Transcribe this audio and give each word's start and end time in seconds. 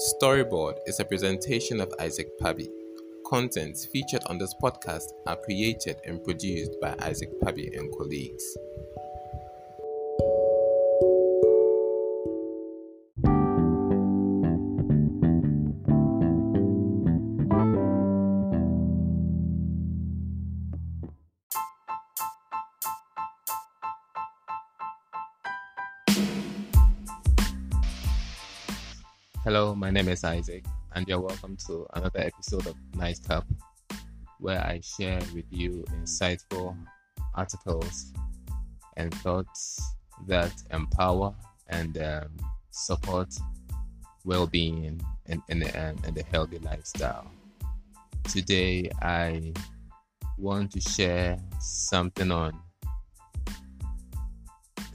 Storyboard 0.00 0.78
is 0.86 0.98
a 0.98 1.04
presentation 1.04 1.78
of 1.78 1.92
Isaac 2.00 2.28
Parbey. 2.40 2.70
Contents 3.26 3.84
featured 3.84 4.22
on 4.28 4.38
this 4.38 4.54
podcast 4.62 5.04
are 5.26 5.36
created 5.36 6.00
and 6.06 6.24
produced 6.24 6.80
by 6.80 6.96
Isaac 7.00 7.28
Parbey 7.38 7.76
and 7.76 7.92
colleagues. 7.92 8.56
Name 30.00 30.08
is 30.08 30.24
Isaac, 30.24 30.64
and 30.94 31.06
you're 31.06 31.20
welcome 31.20 31.58
to 31.66 31.86
another 31.92 32.20
episode 32.20 32.66
of 32.66 32.74
NIGHTCUP, 32.92 33.44
where 34.38 34.58
I 34.58 34.80
share 34.80 35.20
with 35.34 35.44
you 35.50 35.84
insightful 35.90 36.74
articles 37.34 38.10
and 38.96 39.12
thoughts 39.16 39.78
that 40.26 40.54
empower 40.70 41.34
and 41.68 41.98
um, 41.98 42.30
support 42.70 43.28
well-being 44.24 45.02
and, 45.26 45.42
and, 45.50 45.64
and, 45.64 46.02
and 46.06 46.16
a 46.16 46.22
healthy 46.32 46.60
lifestyle. 46.60 47.30
Today, 48.24 48.90
I 49.02 49.52
want 50.38 50.72
to 50.72 50.80
share 50.80 51.36
something 51.60 52.30
on 52.30 52.58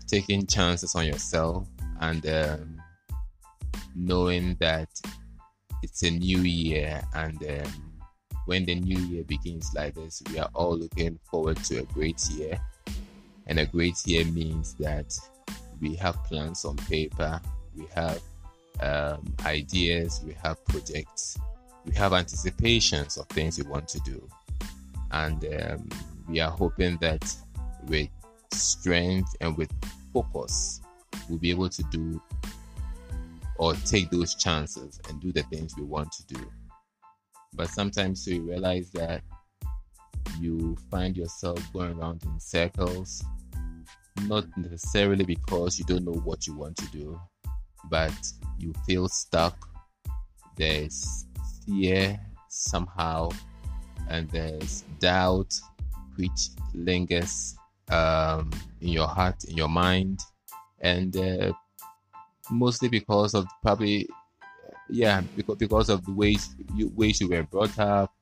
taking 0.07 0.47
chances 0.47 0.95
on 0.95 1.05
yourself 1.05 1.67
and 1.99 2.25
um, 2.25 2.81
knowing 3.95 4.55
that 4.59 4.89
it's 5.81 6.03
a 6.03 6.11
new 6.11 6.39
year 6.39 7.01
and 7.13 7.41
um, 7.43 7.95
when 8.45 8.65
the 8.65 8.75
new 8.75 8.99
year 8.99 9.23
begins 9.23 9.73
like 9.73 9.95
this, 9.95 10.21
we 10.31 10.39
are 10.39 10.49
all 10.53 10.77
looking 10.77 11.19
forward 11.29 11.57
to 11.65 11.79
a 11.79 11.83
great 11.83 12.21
year. 12.29 12.59
And 13.47 13.59
a 13.59 13.65
great 13.65 14.05
year 14.05 14.25
means 14.25 14.73
that 14.75 15.17
we 15.81 15.95
have 15.95 16.23
plans 16.23 16.65
on 16.65 16.77
paper, 16.77 17.39
we 17.75 17.85
have 17.93 18.21
um, 18.81 19.33
ideas, 19.45 20.21
we 20.25 20.33
have 20.43 20.63
projects, 20.65 21.37
we 21.85 21.93
have 21.95 22.13
anticipations 22.13 23.17
of 23.17 23.27
things 23.27 23.57
we 23.57 23.69
want 23.69 23.87
to 23.89 23.99
do. 24.01 24.27
And 25.11 25.45
um, 25.59 25.89
we 26.27 26.39
are 26.39 26.51
hoping 26.51 26.97
that 26.97 27.35
with 27.87 28.09
strength 28.51 29.35
and 29.41 29.57
with 29.57 29.71
focus, 30.13 30.81
we'll 31.29 31.39
be 31.39 31.49
able 31.49 31.69
to 31.69 31.83
do 31.83 32.21
or 33.57 33.73
take 33.73 34.09
those 34.09 34.35
chances 34.35 34.99
and 35.09 35.21
do 35.21 35.31
the 35.31 35.43
things 35.43 35.75
we 35.77 35.83
want 35.83 36.11
to 36.11 36.25
do. 36.27 36.51
But 37.53 37.69
sometimes 37.69 38.27
you 38.27 38.41
realize 38.41 38.91
that 38.91 39.21
you 40.39 40.75
find 40.91 41.15
yourself 41.15 41.59
going 41.71 41.97
around 41.97 42.23
in 42.23 42.39
circles, 42.39 43.23
not 44.23 44.45
necessarily 44.57 45.23
because 45.23 45.79
you 45.79 45.85
don't 45.85 46.03
know 46.03 46.19
what 46.23 46.45
you 46.47 46.55
want 46.55 46.75
to 46.77 46.85
do, 46.87 47.19
but 47.89 48.13
you 48.57 48.73
feel 48.85 49.07
stuck. 49.07 49.57
There's 50.57 51.25
fear 51.65 52.19
somehow, 52.49 53.29
and 54.09 54.29
there's 54.31 54.83
doubt 54.99 55.53
which 56.17 56.49
lingers 56.73 57.55
um, 57.89 58.51
in 58.81 58.89
your 58.89 59.07
heart, 59.07 59.43
in 59.45 59.55
your 59.55 59.69
mind, 59.69 60.19
and 60.81 61.15
uh, 61.17 61.53
mostly 62.49 62.89
because 62.89 63.33
of 63.33 63.45
probably 63.61 64.07
yeah 64.89 65.21
because 65.35 65.57
because 65.57 65.89
of 65.89 66.05
the 66.05 66.11
ways 66.11 66.55
you 66.75 66.91
ways 66.95 67.19
you 67.19 67.27
were 67.27 67.43
brought 67.43 67.77
up 67.79 68.13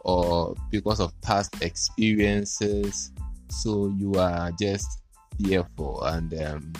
or 0.00 0.54
because 0.70 1.00
of 1.00 1.18
past 1.20 1.62
experiences. 1.62 3.12
So 3.48 3.88
you 3.96 4.14
are 4.14 4.50
just 4.58 5.02
fearful 5.40 6.02
and 6.04 6.34
um, 6.42 6.72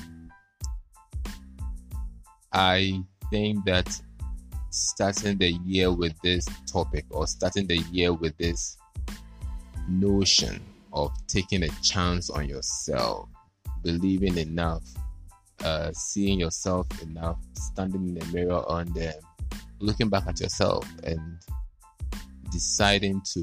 i 2.52 3.00
think 3.30 3.64
that 3.64 3.88
starting 4.70 5.38
the 5.38 5.52
year 5.64 5.92
with 5.92 6.14
this 6.22 6.46
topic 6.70 7.04
or 7.10 7.26
starting 7.26 7.66
the 7.66 7.78
year 7.90 8.12
with 8.12 8.36
this 8.38 8.76
notion 9.88 10.60
of 10.92 11.10
taking 11.26 11.62
a 11.62 11.68
chance 11.82 12.30
on 12.30 12.48
yourself 12.48 13.28
believing 13.82 14.36
enough 14.38 14.82
uh, 15.64 15.92
seeing 15.92 16.40
yourself 16.40 16.86
enough, 17.02 17.38
standing 17.54 18.08
in 18.08 18.14
the 18.14 18.26
mirror 18.26 18.64
and 18.68 18.94
then 18.94 19.14
looking 19.78 20.08
back 20.08 20.26
at 20.26 20.40
yourself 20.40 20.88
and 21.04 21.38
deciding 22.50 23.20
to 23.22 23.42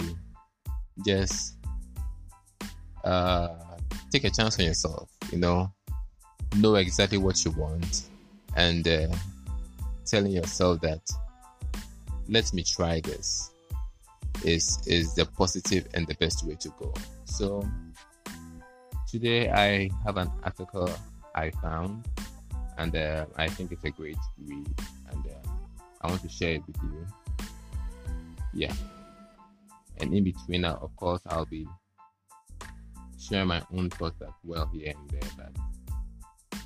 just 1.05 1.55
uh, 3.03 3.55
take 4.11 4.23
a 4.23 4.29
chance 4.29 4.59
on 4.59 4.65
yourself, 4.65 5.09
you 5.31 5.37
know, 5.37 5.71
know 6.57 6.75
exactly 6.75 7.17
what 7.17 7.43
you 7.45 7.51
want 7.51 8.09
and 8.55 8.87
uh, 8.87 9.07
telling 10.05 10.31
yourself 10.31 10.81
that 10.81 11.01
let 12.27 12.51
me 12.53 12.63
try 12.63 12.99
this 13.01 13.51
is 14.43 14.79
is 14.87 15.15
the 15.15 15.25
positive 15.25 15.87
and 15.93 16.07
the 16.07 16.15
best 16.15 16.45
way 16.45 16.55
to 16.55 16.69
go. 16.79 16.93
So 17.25 17.67
today 19.07 19.49
I 19.49 19.89
have 20.05 20.17
an 20.17 20.31
article 20.43 20.89
I 21.39 21.51
found, 21.61 22.05
and 22.77 22.93
uh, 22.93 23.25
I 23.37 23.47
think 23.47 23.71
it's 23.71 23.85
a 23.85 23.91
great 23.91 24.17
read, 24.45 24.67
and 25.09 25.25
uh, 25.25 25.49
I 26.01 26.07
want 26.07 26.21
to 26.23 26.27
share 26.27 26.55
it 26.55 26.63
with 26.67 26.75
you. 26.83 27.07
Yeah, 28.53 28.73
and 29.99 30.13
in 30.13 30.25
between, 30.25 30.65
uh, 30.65 30.73
of 30.81 30.93
course, 30.97 31.21
I'll 31.27 31.45
be 31.45 31.65
sharing 33.17 33.47
my 33.47 33.61
own 33.73 33.89
thoughts 33.89 34.21
as 34.21 34.33
well 34.43 34.69
here 34.73 34.93
and 34.93 35.09
there, 35.11 35.29
but 35.37 36.59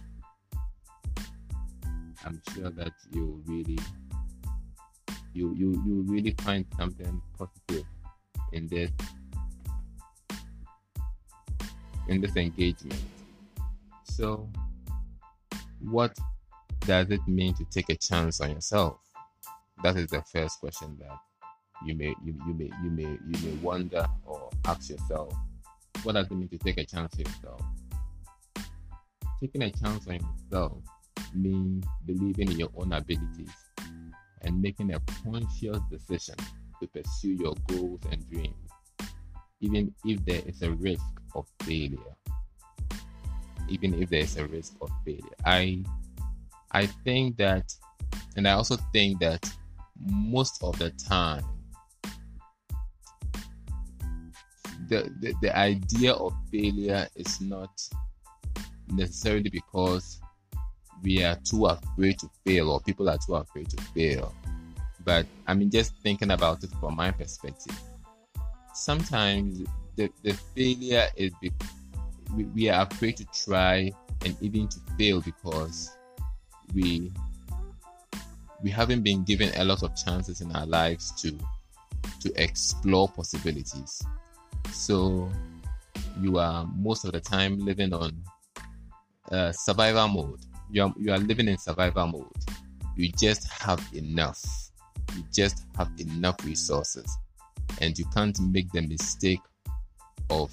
I'm 2.25 2.41
sure 2.55 2.71
that 2.71 2.93
you 3.11 3.25
will 3.27 3.53
really 3.53 3.77
you 5.35 5.53
you 5.53 5.69
you 5.85 6.01
really 6.07 6.35
find 6.41 6.65
something 6.79 7.21
positive 7.37 7.85
in 8.53 8.67
this 8.69 8.89
in 12.07 12.21
this 12.21 12.35
engagement 12.35 12.99
so, 14.13 14.47
what 15.89 16.17
does 16.81 17.09
it 17.09 17.25
mean 17.27 17.53
to 17.55 17.65
take 17.65 17.89
a 17.89 17.95
chance 17.95 18.41
on 18.41 18.51
yourself? 18.51 18.97
That 19.83 19.95
is 19.97 20.07
the 20.07 20.21
first 20.21 20.59
question 20.59 20.97
that 20.99 21.17
you 21.85 21.95
may 21.95 22.15
you, 22.23 22.35
you 22.47 22.53
may 22.53 22.69
you 22.83 22.89
may 22.89 23.03
you 23.03 23.45
may 23.45 23.57
wonder 23.61 24.05
or 24.25 24.49
ask 24.65 24.89
yourself. 24.89 25.33
What 26.03 26.13
does 26.13 26.27
it 26.27 26.31
mean 26.31 26.49
to 26.49 26.57
take 26.57 26.77
a 26.77 26.85
chance 26.85 27.13
on 27.15 27.25
yourself? 27.25 27.61
Taking 29.39 29.63
a 29.63 29.71
chance 29.71 30.07
on 30.07 30.19
yourself 30.19 30.77
means 31.33 31.85
believing 32.05 32.51
in 32.51 32.59
your 32.59 32.69
own 32.77 32.93
abilities 32.93 33.51
and 34.41 34.61
making 34.61 34.93
a 34.93 35.01
conscious 35.23 35.79
decision 35.89 36.35
to 36.81 36.87
pursue 36.87 37.33
your 37.33 37.53
goals 37.67 38.01
and 38.11 38.29
dreams, 38.29 38.69
even 39.59 39.93
if 40.05 40.23
there 40.25 40.41
is 40.45 40.61
a 40.61 40.71
risk 40.71 41.03
of 41.35 41.45
failure 41.61 42.15
even 43.69 44.01
if 44.01 44.09
there's 44.09 44.37
a 44.37 44.45
risk 44.47 44.75
of 44.81 44.89
failure. 45.05 45.35
I 45.45 45.83
I 46.71 46.87
think 46.87 47.37
that 47.37 47.73
and 48.35 48.47
I 48.47 48.51
also 48.53 48.77
think 48.91 49.19
that 49.19 49.51
most 49.99 50.63
of 50.63 50.77
the 50.79 50.89
time 50.91 51.43
the, 54.89 55.09
the, 55.21 55.33
the 55.41 55.57
idea 55.57 56.13
of 56.13 56.33
failure 56.51 57.07
is 57.15 57.39
not 57.41 57.71
necessarily 58.89 59.49
because 59.49 60.19
we 61.01 61.23
are 61.23 61.37
too 61.43 61.65
afraid 61.65 62.19
to 62.19 62.29
fail 62.45 62.69
or 62.71 62.79
people 62.81 63.09
are 63.09 63.17
too 63.25 63.35
afraid 63.35 63.69
to 63.69 63.81
fail. 63.93 64.33
But 65.03 65.25
I 65.47 65.53
mean, 65.53 65.69
just 65.69 65.95
thinking 65.97 66.31
about 66.31 66.63
it 66.63 66.69
from 66.79 66.95
my 66.95 67.11
perspective, 67.11 67.77
sometimes 68.73 69.63
the, 69.95 70.09
the 70.23 70.33
failure 70.55 71.07
is 71.15 71.33
because 71.41 71.69
we, 72.35 72.45
we 72.45 72.69
are 72.69 72.87
afraid 72.87 73.17
to 73.17 73.25
try 73.25 73.91
and 74.25 74.35
even 74.41 74.67
to 74.67 74.79
fail 74.97 75.21
because 75.21 75.95
we 76.73 77.11
we 78.61 78.69
haven't 78.69 79.03
been 79.03 79.23
given 79.23 79.51
a 79.57 79.63
lot 79.63 79.83
of 79.83 79.95
chances 79.95 80.41
in 80.41 80.51
our 80.55 80.65
lives 80.65 81.11
to 81.21 81.37
to 82.21 82.31
explore 82.41 83.09
possibilities. 83.09 84.01
So 84.71 85.29
you 86.21 86.37
are 86.39 86.65
most 86.75 87.05
of 87.05 87.11
the 87.11 87.19
time 87.19 87.59
living 87.59 87.93
on 87.93 88.11
uh, 89.31 89.51
survival 89.51 90.07
mode. 90.07 90.39
You 90.71 90.83
are, 90.83 90.93
you 90.97 91.11
are 91.11 91.17
living 91.17 91.47
in 91.47 91.57
survival 91.57 92.07
mode. 92.07 92.27
You 92.95 93.11
just 93.11 93.51
have 93.51 93.81
enough. 93.93 94.41
You 95.15 95.23
just 95.31 95.65
have 95.77 95.89
enough 95.97 96.37
resources. 96.45 97.17
And 97.81 97.97
you 97.97 98.05
can't 98.13 98.39
make 98.39 98.71
the 98.71 98.81
mistake 98.81 99.41
of 100.29 100.51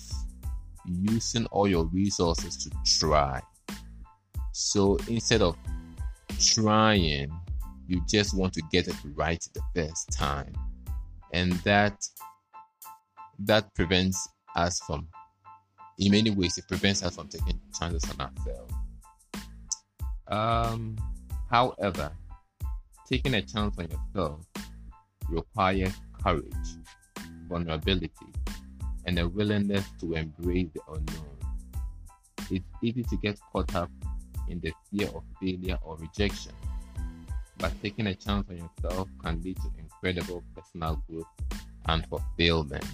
using 0.87 1.47
all 1.47 1.69
your 1.69 1.87
resources 1.87 2.57
to 2.57 2.71
try. 2.99 3.41
So 4.53 4.97
instead 5.09 5.43
of 5.43 5.57
trying, 6.39 7.31
you 7.87 8.01
just 8.09 8.37
want 8.37 8.53
to 8.55 8.63
get 8.71 8.87
it 8.87 8.95
right 9.17 9.45
the 9.53 9.63
first 9.75 10.13
time 10.13 10.55
and 11.33 11.53
that 11.65 12.07
that 13.41 13.73
prevents 13.75 14.29
us 14.57 14.81
from 14.87 15.09
in 15.99 16.13
many 16.13 16.31
ways 16.31 16.57
it 16.59 16.67
prevents 16.69 17.03
us 17.03 17.17
from 17.17 17.29
taking 17.29 17.61
chances 17.79 18.05
on 18.11 18.29
ourselves 18.29 18.75
um 20.29 20.97
however 21.51 22.13
taking 23.09 23.35
a 23.35 23.43
chance 23.43 23.77
on 23.79 23.89
yourself 23.89 24.41
requires 25.29 25.93
courage 26.23 26.71
vulnerability 27.49 28.11
and 29.11 29.19
a 29.19 29.29
willingness 29.29 29.85
to 29.99 30.15
embrace 30.15 30.71
the 30.75 30.81
unknown 30.87 31.37
it's 32.49 32.65
easy 32.81 33.03
to 33.03 33.17
get 33.17 33.37
caught 33.53 33.75
up 33.75 33.91
in 34.49 34.61
the 34.61 34.73
fear 34.91 35.09
of 35.09 35.25
failure 35.41 35.79
or 35.83 35.97
rejection 35.97 36.53
but 37.61 37.73
taking 37.83 38.07
a 38.07 38.15
chance 38.15 38.49
on 38.49 38.57
yourself 38.57 39.09
can 39.23 39.43
lead 39.43 39.57
to 39.57 39.71
incredible 39.79 40.43
personal 40.55 41.03
growth 41.09 41.27
and 41.89 42.07
fulfillment. 42.07 42.85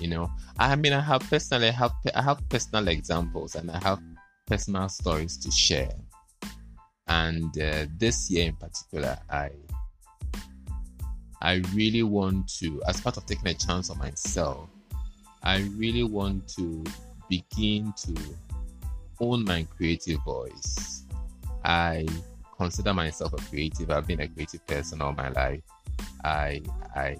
You 0.00 0.08
know, 0.08 0.30
I 0.58 0.76
mean, 0.76 0.92
I 0.92 1.00
have 1.00 1.22
personally 1.28 1.70
have 1.70 1.92
I 2.14 2.22
have 2.22 2.46
personal 2.48 2.88
examples 2.88 3.54
and 3.54 3.70
I 3.70 3.78
have 3.82 4.00
personal 4.46 4.88
stories 4.88 5.36
to 5.38 5.50
share. 5.50 5.94
And 7.06 7.56
uh, 7.58 7.86
this 7.96 8.30
year 8.30 8.48
in 8.48 8.56
particular, 8.56 9.18
I 9.30 9.50
I 11.40 11.62
really 11.74 12.02
want 12.02 12.48
to, 12.58 12.82
as 12.88 13.00
part 13.00 13.16
of 13.16 13.26
taking 13.26 13.46
a 13.46 13.54
chance 13.54 13.90
on 13.90 13.98
myself, 13.98 14.68
I 15.48 15.64
really 15.78 16.04
want 16.04 16.46
to 16.56 16.84
begin 17.30 17.94
to 18.04 18.14
own 19.18 19.44
my 19.44 19.66
creative 19.74 20.22
voice. 20.22 21.04
I 21.64 22.06
consider 22.54 22.92
myself 22.92 23.32
a 23.32 23.36
creative. 23.36 23.90
I've 23.90 24.06
been 24.06 24.20
a 24.20 24.28
creative 24.28 24.66
person 24.66 25.00
all 25.00 25.12
my 25.12 25.30
life. 25.30 25.62
I 26.22 26.60
I 26.94 27.16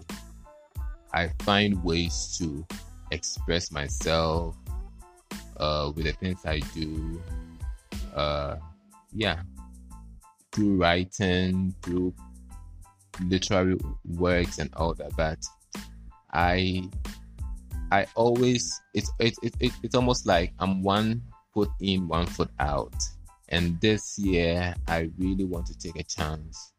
I 1.14 1.30
find 1.38 1.82
ways 1.82 2.36
to 2.36 2.66
express 3.12 3.72
myself 3.72 4.54
uh, 5.56 5.90
with 5.96 6.04
the 6.04 6.12
things 6.12 6.44
I 6.44 6.58
do. 6.74 7.22
Uh, 8.14 8.56
yeah, 9.14 9.40
through 10.52 10.76
writing, 10.76 11.74
through 11.80 12.12
literary 13.24 13.78
works 14.04 14.58
and 14.58 14.68
all 14.74 14.92
that. 14.96 15.16
But 15.16 15.46
I 16.34 16.90
I 17.90 18.06
always 18.14 18.80
it's 18.94 19.10
it, 19.18 19.34
it, 19.42 19.54
it, 19.60 19.72
it's 19.82 19.94
almost 19.94 20.26
like 20.26 20.52
I'm 20.58 20.82
one 20.82 21.22
foot 21.54 21.70
in, 21.80 22.08
one 22.08 22.26
foot 22.26 22.50
out. 22.58 22.94
And 23.50 23.80
this 23.80 24.18
year, 24.18 24.74
I 24.86 25.10
really 25.18 25.44
want 25.44 25.66
to 25.66 25.78
take 25.78 25.96
a 25.98 26.02
chance 26.02 26.72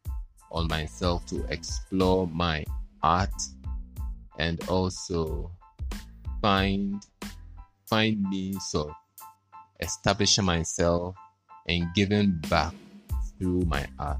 on 0.52 0.68
myself 0.68 1.26
to 1.28 1.44
explore 1.50 2.28
my 2.28 2.64
art 3.02 3.34
and 4.38 4.62
also 4.70 5.52
find 6.42 7.04
find 7.88 8.22
means 8.30 8.74
of 8.76 8.92
establishing 9.80 10.46
myself 10.46 11.16
and 11.68 11.88
giving 11.96 12.40
back 12.50 12.74
through 13.38 13.62
my 13.62 13.86
art. 13.98 14.20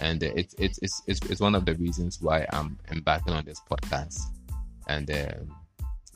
And 0.00 0.22
it's 0.22 0.54
it's 0.58 0.78
it's 0.78 1.02
it's, 1.06 1.20
it's 1.30 1.40
one 1.40 1.54
of 1.54 1.64
the 1.64 1.74
reasons 1.74 2.20
why 2.20 2.46
I'm 2.50 2.78
embarking 2.92 3.32
on 3.32 3.44
this 3.44 3.60
podcast. 3.70 4.20
And 4.88 5.10
um, 5.10 5.55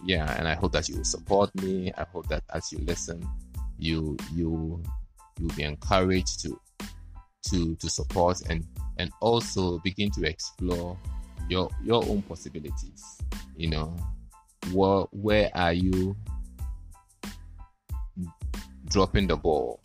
yeah, 0.04 0.34
and 0.38 0.48
I 0.48 0.54
hope 0.54 0.72
that 0.72 0.88
you 0.88 0.96
will 0.96 1.04
support 1.04 1.54
me. 1.62 1.92
I 1.96 2.04
hope 2.04 2.28
that 2.28 2.42
as 2.54 2.72
you 2.72 2.78
listen, 2.78 3.26
you 3.78 4.16
you 4.32 4.82
you'll 5.38 5.56
be 5.56 5.62
encouraged 5.62 6.42
to 6.42 6.60
to 7.50 7.74
to 7.76 7.90
support 7.90 8.40
and 8.48 8.64
and 8.98 9.10
also 9.20 9.78
begin 9.78 10.10
to 10.12 10.24
explore 10.24 10.96
your 11.48 11.70
your 11.82 12.04
own 12.06 12.22
possibilities. 12.22 13.18
You 13.56 13.70
know 13.70 13.96
where 14.72 15.06
where 15.12 15.50
are 15.54 15.72
you 15.72 16.16
dropping 18.88 19.26
the 19.26 19.36
ball? 19.36 19.80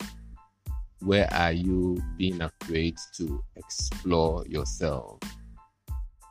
Where 1.00 1.32
are 1.32 1.52
you 1.52 2.02
being 2.16 2.40
afraid 2.40 2.96
to 3.16 3.42
explore 3.56 4.44
yourself? 4.46 5.20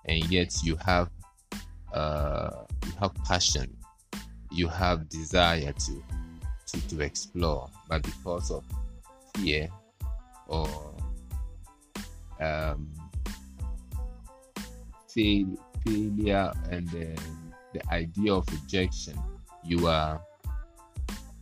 And 0.06 0.24
yet 0.32 0.54
you 0.64 0.76
have 0.78 1.10
uh 1.94 2.66
you 2.86 2.92
have 3.00 3.14
passion 3.24 3.75
you 4.56 4.68
have 4.68 5.10
desire 5.10 5.74
to 5.74 6.04
to 6.66 6.88
to 6.88 7.02
explore 7.02 7.70
but 7.90 8.02
because 8.04 8.50
of 8.52 8.64
fear 9.36 9.70
or 10.48 10.96
um, 12.40 12.90
fail, 15.10 15.48
failure 15.86 16.52
and 16.70 16.88
the, 16.90 17.18
the 17.74 17.94
idea 17.94 18.34
of 18.34 18.48
rejection, 18.52 19.18
you 19.64 19.88
are 19.88 20.22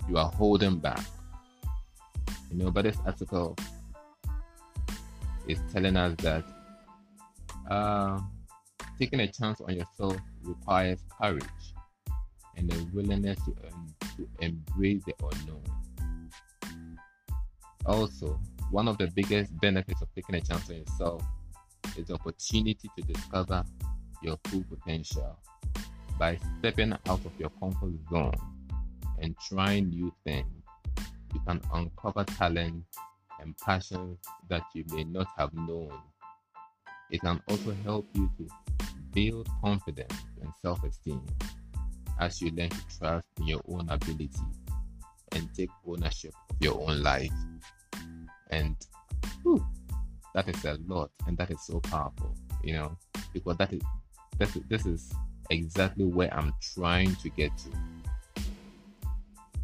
you 0.08 0.18
are 0.18 0.32
holding 0.32 0.78
back. 0.78 1.04
You 2.52 2.58
know, 2.58 2.72
but 2.72 2.84
this 2.84 2.98
article 3.06 3.56
is 5.48 5.60
telling 5.72 5.98
us 5.98 6.16
that 6.18 6.44
uh, 7.70 8.20
taking 9.00 9.20
a 9.22 9.28
chance 9.28 9.60
on 9.62 9.76
yourself 9.76 10.18
requires 10.44 11.00
courage 11.20 11.73
and 12.58 12.72
a 12.74 12.84
willingness 12.94 13.40
to, 13.46 13.56
um, 13.72 13.96
to 14.18 14.28
embrace 14.40 15.04
the 15.06 15.14
unknown. 15.20 15.64
Also, 17.86 18.40
one 18.72 18.88
of 18.88 18.98
the 18.98 19.08
biggest 19.16 19.56
benefits 19.60 20.02
of 20.02 20.08
taking 20.16 20.36
a 20.36 20.42
chance 20.42 20.70
on 20.70 20.78
yourself 20.78 21.24
is 21.98 22.08
the 22.08 22.14
opportunity 22.16 22.90
to 22.98 23.04
discover 23.04 23.64
your 24.22 24.38
full 24.46 24.64
potential. 24.64 25.38
By 26.18 26.38
stepping 26.60 26.94
out 26.94 27.26
of 27.26 27.32
your 27.38 27.50
comfort 27.60 27.94
zone 28.10 28.34
and 29.20 29.36
trying 29.48 29.90
new 29.90 30.14
things, 30.24 30.48
you 31.34 31.42
can 31.46 31.62
uncover 31.74 32.24
talent 32.24 32.84
and 33.40 33.58
passions 33.58 34.20
that 34.50 34.64
you 34.74 34.86
may 34.92 35.04
not 35.04 35.28
have 35.38 35.54
known. 35.54 35.92
It 37.12 37.22
can 37.22 37.42
also 37.48 37.76
help 37.84 38.08
you 38.14 38.30
to 38.38 38.48
build 39.12 39.50
confidence 39.62 40.14
and 40.42 40.52
self 40.62 40.84
esteem 40.84 41.22
as 42.24 42.42
you 42.42 42.50
learn 42.52 42.70
to 42.70 42.98
trust 42.98 43.26
in 43.38 43.48
your 43.48 43.62
own 43.68 43.88
ability 43.90 44.30
and 45.34 45.54
take 45.54 45.70
ownership 45.86 46.34
of 46.50 46.56
your 46.62 46.80
own 46.82 47.04
life. 47.04 47.32
And 48.50 48.76
whew, 49.42 49.66
that 50.34 50.48
is 50.48 50.64
a 50.66 50.78
lot, 50.88 51.12
and 51.28 51.38
that 51.38 51.52
is 51.52 51.62
so 51.66 51.80
powerful, 51.82 52.34
you 52.64 52.74
know, 52.74 52.98
because 53.34 53.58
that 53.58 53.74
is 53.74 53.82
this, 54.40 54.58
this 54.70 54.86
is 54.86 55.12
exactly 55.50 56.06
where 56.06 56.34
I'm 56.34 56.54
trying 56.62 57.16
to 57.18 57.30
get 57.30 57.52
to. 57.58 57.70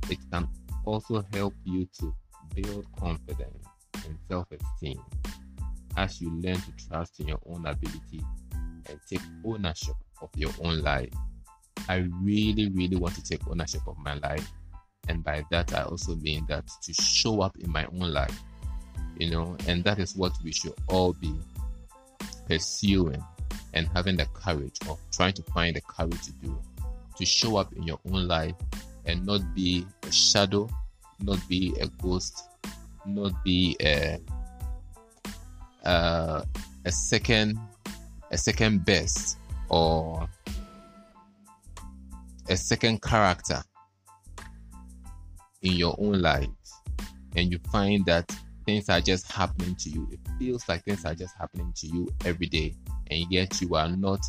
It 0.10 0.20
can 0.32 0.48
also 0.86 1.24
help 1.34 1.54
you 1.64 1.88
to 2.00 2.14
build 2.56 2.86
confidence 3.00 3.66
and 4.06 4.18
self 4.28 4.48
esteem 4.52 5.00
as 5.98 6.20
you 6.22 6.30
learn 6.42 6.56
to 6.56 6.72
trust 6.88 7.20
in 7.20 7.30
your 7.30 7.40
own 7.48 7.66
ability 7.66 8.22
and 8.90 9.00
take 9.10 9.22
ownership 9.46 9.96
of 10.22 10.30
your 10.36 10.52
own 10.64 10.82
life. 10.82 11.14
I 11.90 12.08
really, 12.22 12.70
really 12.70 12.96
want 12.96 13.16
to 13.16 13.24
take 13.24 13.46
ownership 13.48 13.82
of 13.88 13.98
my 13.98 14.14
life. 14.14 14.50
And 15.10 15.24
by 15.24 15.44
that, 15.52 15.74
I 15.74 15.84
also 15.84 16.16
mean 16.16 16.46
that 16.48 16.70
to 16.84 16.94
show 16.94 17.42
up 17.42 17.58
in 17.58 17.70
my 17.72 17.86
own 17.86 18.14
life 18.14 18.40
you 19.20 19.30
know, 19.30 19.56
and 19.68 19.84
that 19.84 20.00
is 20.00 20.16
what 20.16 20.32
we 20.44 20.52
should 20.52 20.74
all 20.88 21.14
be 21.14 21.36
pursuing 22.48 23.24
and 23.74 23.88
having 23.90 24.16
the 24.16 24.26
courage 24.34 24.78
of 24.90 24.98
trying 25.12 25.34
to 25.34 25.44
find 25.44 25.76
the 25.76 25.82
courage 25.82 26.22
to 26.24 26.32
do 26.34 26.58
to 27.18 27.26
show 27.26 27.58
up 27.58 27.72
in 27.74 27.84
your 27.84 28.00
own 28.12 28.28
life 28.28 28.56
and 29.06 29.26
not 29.26 29.42
be 29.54 29.86
a 30.04 30.12
shadow, 30.12 30.70
not 31.20 31.38
be 31.50 31.76
a 31.82 31.88
ghost, 32.02 32.46
not 33.06 33.34
be 33.44 33.76
a 33.82 34.20
uh, 35.84 36.44
a 36.86 36.92
second 36.92 37.60
a 38.32 38.38
second 38.38 38.86
best 38.86 39.38
or 39.68 40.28
a 42.50 42.58
second 42.58 43.02
character 43.02 43.62
in 45.62 45.74
your 45.74 45.96
own 46.00 46.22
life 46.22 46.48
and 47.36 47.52
you 47.52 47.60
find 47.72 48.06
that 48.06 48.30
things 48.66 48.90
are 48.90 49.02
just 49.02 49.32
happening 49.32 49.76
to 49.76 49.90
you. 49.90 50.08
It 50.12 50.20
feels 50.38 50.68
like 50.68 50.84
things 50.84 51.06
are 51.06 51.16
just 51.16 51.36
happening 51.38 51.74
to 51.78 51.88
you 51.88 52.10
every 52.26 52.48
day, 52.48 52.76
and 53.10 53.26
yet 53.32 53.60
you 53.62 53.76
are 53.76 53.90
not 53.90 54.20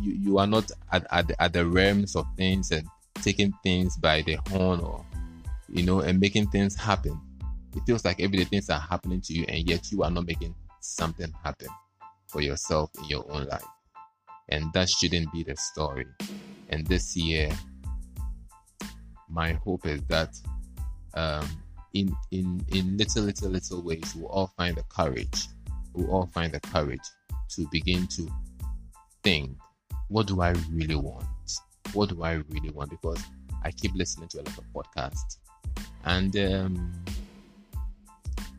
you, 0.00 0.12
you 0.12 0.38
are 0.38 0.46
not 0.46 0.70
at, 0.92 1.06
at, 1.10 1.28
the, 1.28 1.42
at 1.42 1.52
the 1.52 1.66
realms 1.66 2.16
of 2.16 2.26
things 2.36 2.70
and 2.70 2.86
taking 3.16 3.52
things 3.62 3.96
by 3.98 4.22
the 4.22 4.38
horn 4.48 4.80
or 4.80 5.04
you 5.68 5.82
know 5.82 6.00
and 6.00 6.20
making 6.20 6.48
things 6.48 6.74
happen. 6.74 7.20
It 7.76 7.82
feels 7.86 8.04
like 8.04 8.20
every 8.20 8.38
day 8.38 8.44
things 8.44 8.70
are 8.70 8.80
happening 8.80 9.20
to 9.22 9.32
you, 9.32 9.44
and 9.48 9.68
yet 9.68 9.90
you 9.90 10.02
are 10.02 10.10
not 10.10 10.26
making 10.26 10.54
something 10.80 11.32
happen 11.42 11.68
for 12.26 12.40
yourself 12.40 12.90
in 12.98 13.04
your 13.04 13.30
own 13.30 13.46
life. 13.46 13.64
And 14.48 14.72
that 14.74 14.88
shouldn't 14.88 15.32
be 15.32 15.42
the 15.42 15.56
story. 15.56 16.06
And 16.72 16.86
this 16.86 17.14
year, 17.14 17.50
my 19.28 19.52
hope 19.52 19.86
is 19.86 20.02
that 20.08 20.34
um, 21.14 21.46
in 21.94 22.16
in 22.30 22.64
in 22.72 22.96
little 22.96 23.24
little 23.24 23.50
little 23.50 23.82
ways 23.82 24.14
we'll 24.16 24.28
all 24.28 24.50
find 24.56 24.76
the 24.76 24.82
courage 24.84 25.48
we'll 25.92 26.10
all 26.10 26.26
find 26.26 26.52
the 26.52 26.60
courage 26.60 27.00
to 27.50 27.66
begin 27.70 28.06
to 28.06 28.26
think 29.22 29.50
what 30.08 30.26
do 30.26 30.40
i 30.40 30.54
really 30.70 30.96
want? 30.96 31.26
What 31.92 32.08
do 32.08 32.22
i 32.22 32.32
really 32.48 32.70
want? 32.70 32.90
Because 32.90 33.22
i 33.62 33.70
keep 33.70 33.94
listening 33.94 34.28
to 34.28 34.38
a 34.38 34.42
lot 34.42 34.58
of 34.58 34.64
podcasts. 34.74 35.36
And 36.04 36.34
um 36.36 36.92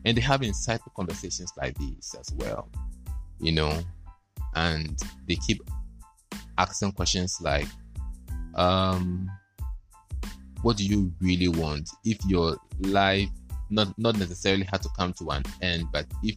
and 0.04 0.16
they 0.16 0.20
have 0.20 0.40
insightful 0.40 0.94
conversations 0.94 1.52
like 1.56 1.76
these 1.78 2.14
as 2.20 2.32
well 2.36 2.68
you 3.40 3.52
know? 3.52 3.78
And 4.54 4.98
they 5.28 5.36
keep 5.36 5.62
asking 6.56 6.92
questions 6.92 7.38
like 7.40 7.66
um 8.56 9.30
what 10.62 10.76
do 10.76 10.84
you 10.84 11.12
really 11.20 11.48
want 11.48 11.90
if 12.04 12.18
your 12.26 12.56
life 12.80 13.28
not 13.70 13.96
not 13.98 14.18
necessarily 14.18 14.64
had 14.64 14.80
to 14.82 14.88
come 14.96 15.12
to 15.12 15.30
an 15.30 15.42
end 15.60 15.86
but 15.92 16.06
if 16.22 16.36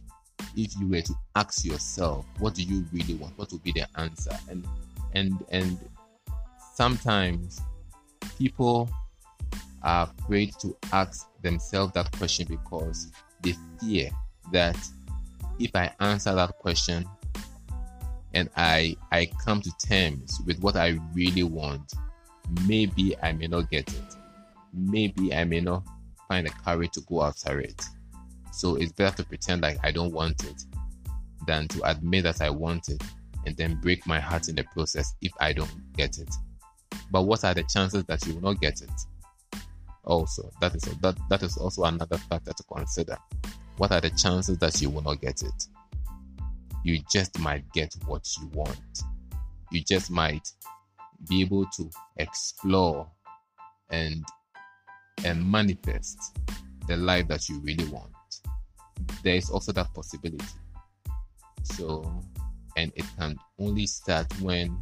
if 0.56 0.78
you 0.78 0.88
were 0.88 1.00
to 1.00 1.14
ask 1.36 1.64
yourself 1.64 2.24
what 2.38 2.54
do 2.54 2.62
you 2.62 2.84
really 2.92 3.14
want? 3.14 3.36
What 3.38 3.52
would 3.52 3.62
be 3.62 3.72
the 3.72 3.86
answer? 3.96 4.36
And 4.48 4.66
and 5.14 5.44
and 5.50 5.78
sometimes 6.74 7.60
people 8.38 8.90
are 9.82 10.10
afraid 10.18 10.52
to 10.60 10.76
ask 10.92 11.28
themselves 11.42 11.92
that 11.94 12.10
question 12.18 12.46
because 12.48 13.12
they 13.42 13.54
fear 13.80 14.10
that 14.52 14.76
if 15.60 15.70
i 15.74 15.90
answer 16.00 16.34
that 16.34 16.50
question 16.58 17.04
and 18.34 18.50
i 18.56 18.96
i 19.12 19.30
come 19.44 19.60
to 19.60 19.70
terms 19.78 20.40
with 20.46 20.58
what 20.60 20.74
i 20.76 20.98
really 21.14 21.44
want 21.44 21.92
maybe 22.66 23.16
i 23.22 23.32
may 23.32 23.46
not 23.46 23.70
get 23.70 23.88
it 23.88 24.18
maybe 24.72 25.34
I 25.34 25.44
may 25.44 25.60
not 25.60 25.84
find 26.26 26.46
the 26.46 26.50
courage 26.50 26.92
to 26.92 27.00
go 27.02 27.22
after 27.22 27.60
it. 27.60 27.82
So 28.52 28.76
it's 28.76 28.92
better 28.92 29.16
to 29.18 29.24
pretend 29.24 29.62
like 29.62 29.78
I 29.82 29.90
don't 29.90 30.12
want 30.12 30.44
it 30.44 30.62
than 31.46 31.68
to 31.68 31.90
admit 31.90 32.24
that 32.24 32.42
I 32.42 32.50
want 32.50 32.88
it 32.88 33.02
and 33.46 33.56
then 33.56 33.80
break 33.80 34.06
my 34.06 34.20
heart 34.20 34.48
in 34.48 34.56
the 34.56 34.64
process 34.64 35.14
if 35.22 35.32
I 35.40 35.52
don't 35.52 35.70
get 35.96 36.18
it. 36.18 36.34
But 37.10 37.22
what 37.22 37.44
are 37.44 37.54
the 37.54 37.62
chances 37.64 38.04
that 38.04 38.26
you 38.26 38.34
will 38.34 38.52
not 38.52 38.60
get 38.60 38.82
it? 38.82 38.90
Also, 40.04 40.50
that 40.60 40.74
is 40.74 40.82
that 40.82 41.16
that 41.28 41.42
is 41.42 41.56
also 41.56 41.84
another 41.84 42.16
factor 42.16 42.52
to 42.52 42.62
consider. 42.64 43.16
What 43.76 43.92
are 43.92 44.00
the 44.00 44.10
chances 44.10 44.58
that 44.58 44.80
you 44.82 44.90
will 44.90 45.02
not 45.02 45.20
get 45.20 45.42
it? 45.42 45.66
You 46.82 47.00
just 47.10 47.38
might 47.38 47.70
get 47.72 47.94
what 48.06 48.26
you 48.40 48.48
want. 48.48 49.02
You 49.70 49.82
just 49.82 50.10
might 50.10 50.50
be 51.28 51.40
able 51.40 51.66
to 51.76 51.90
explore 52.16 53.08
and 53.90 54.24
and 55.24 55.50
manifest 55.50 56.36
the 56.86 56.96
life 56.96 57.26
that 57.28 57.48
you 57.48 57.58
really 57.60 57.84
want. 57.86 58.12
There 59.22 59.34
is 59.34 59.50
also 59.50 59.72
that 59.72 59.92
possibility. 59.94 60.44
So, 61.62 62.22
and 62.76 62.92
it 62.94 63.04
can 63.18 63.36
only 63.58 63.86
start 63.86 64.26
when 64.40 64.78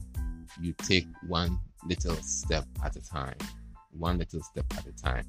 you 0.61 0.73
take 0.75 1.07
one 1.26 1.59
little 1.87 2.14
step 2.16 2.64
at 2.85 2.97
a 2.97 3.05
time, 3.05 3.37
one 3.90 4.19
little 4.19 4.43
step 4.43 4.64
at 4.76 4.87
a 4.87 4.93
time. 4.93 5.25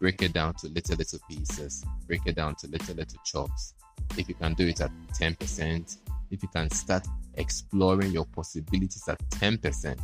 Break 0.00 0.22
it 0.22 0.32
down 0.32 0.54
to 0.54 0.68
little, 0.68 0.96
little 0.96 1.18
pieces, 1.28 1.84
break 2.06 2.22
it 2.26 2.36
down 2.36 2.54
to 2.56 2.68
little, 2.68 2.94
little 2.94 3.20
chops. 3.24 3.74
If 4.16 4.28
you 4.28 4.34
can 4.34 4.54
do 4.54 4.66
it 4.66 4.80
at 4.80 4.90
10%, 5.18 5.98
if 6.30 6.42
you 6.42 6.48
can 6.48 6.70
start 6.70 7.06
exploring 7.34 8.12
your 8.12 8.24
possibilities 8.26 9.06
at 9.08 9.18
10%, 9.30 9.98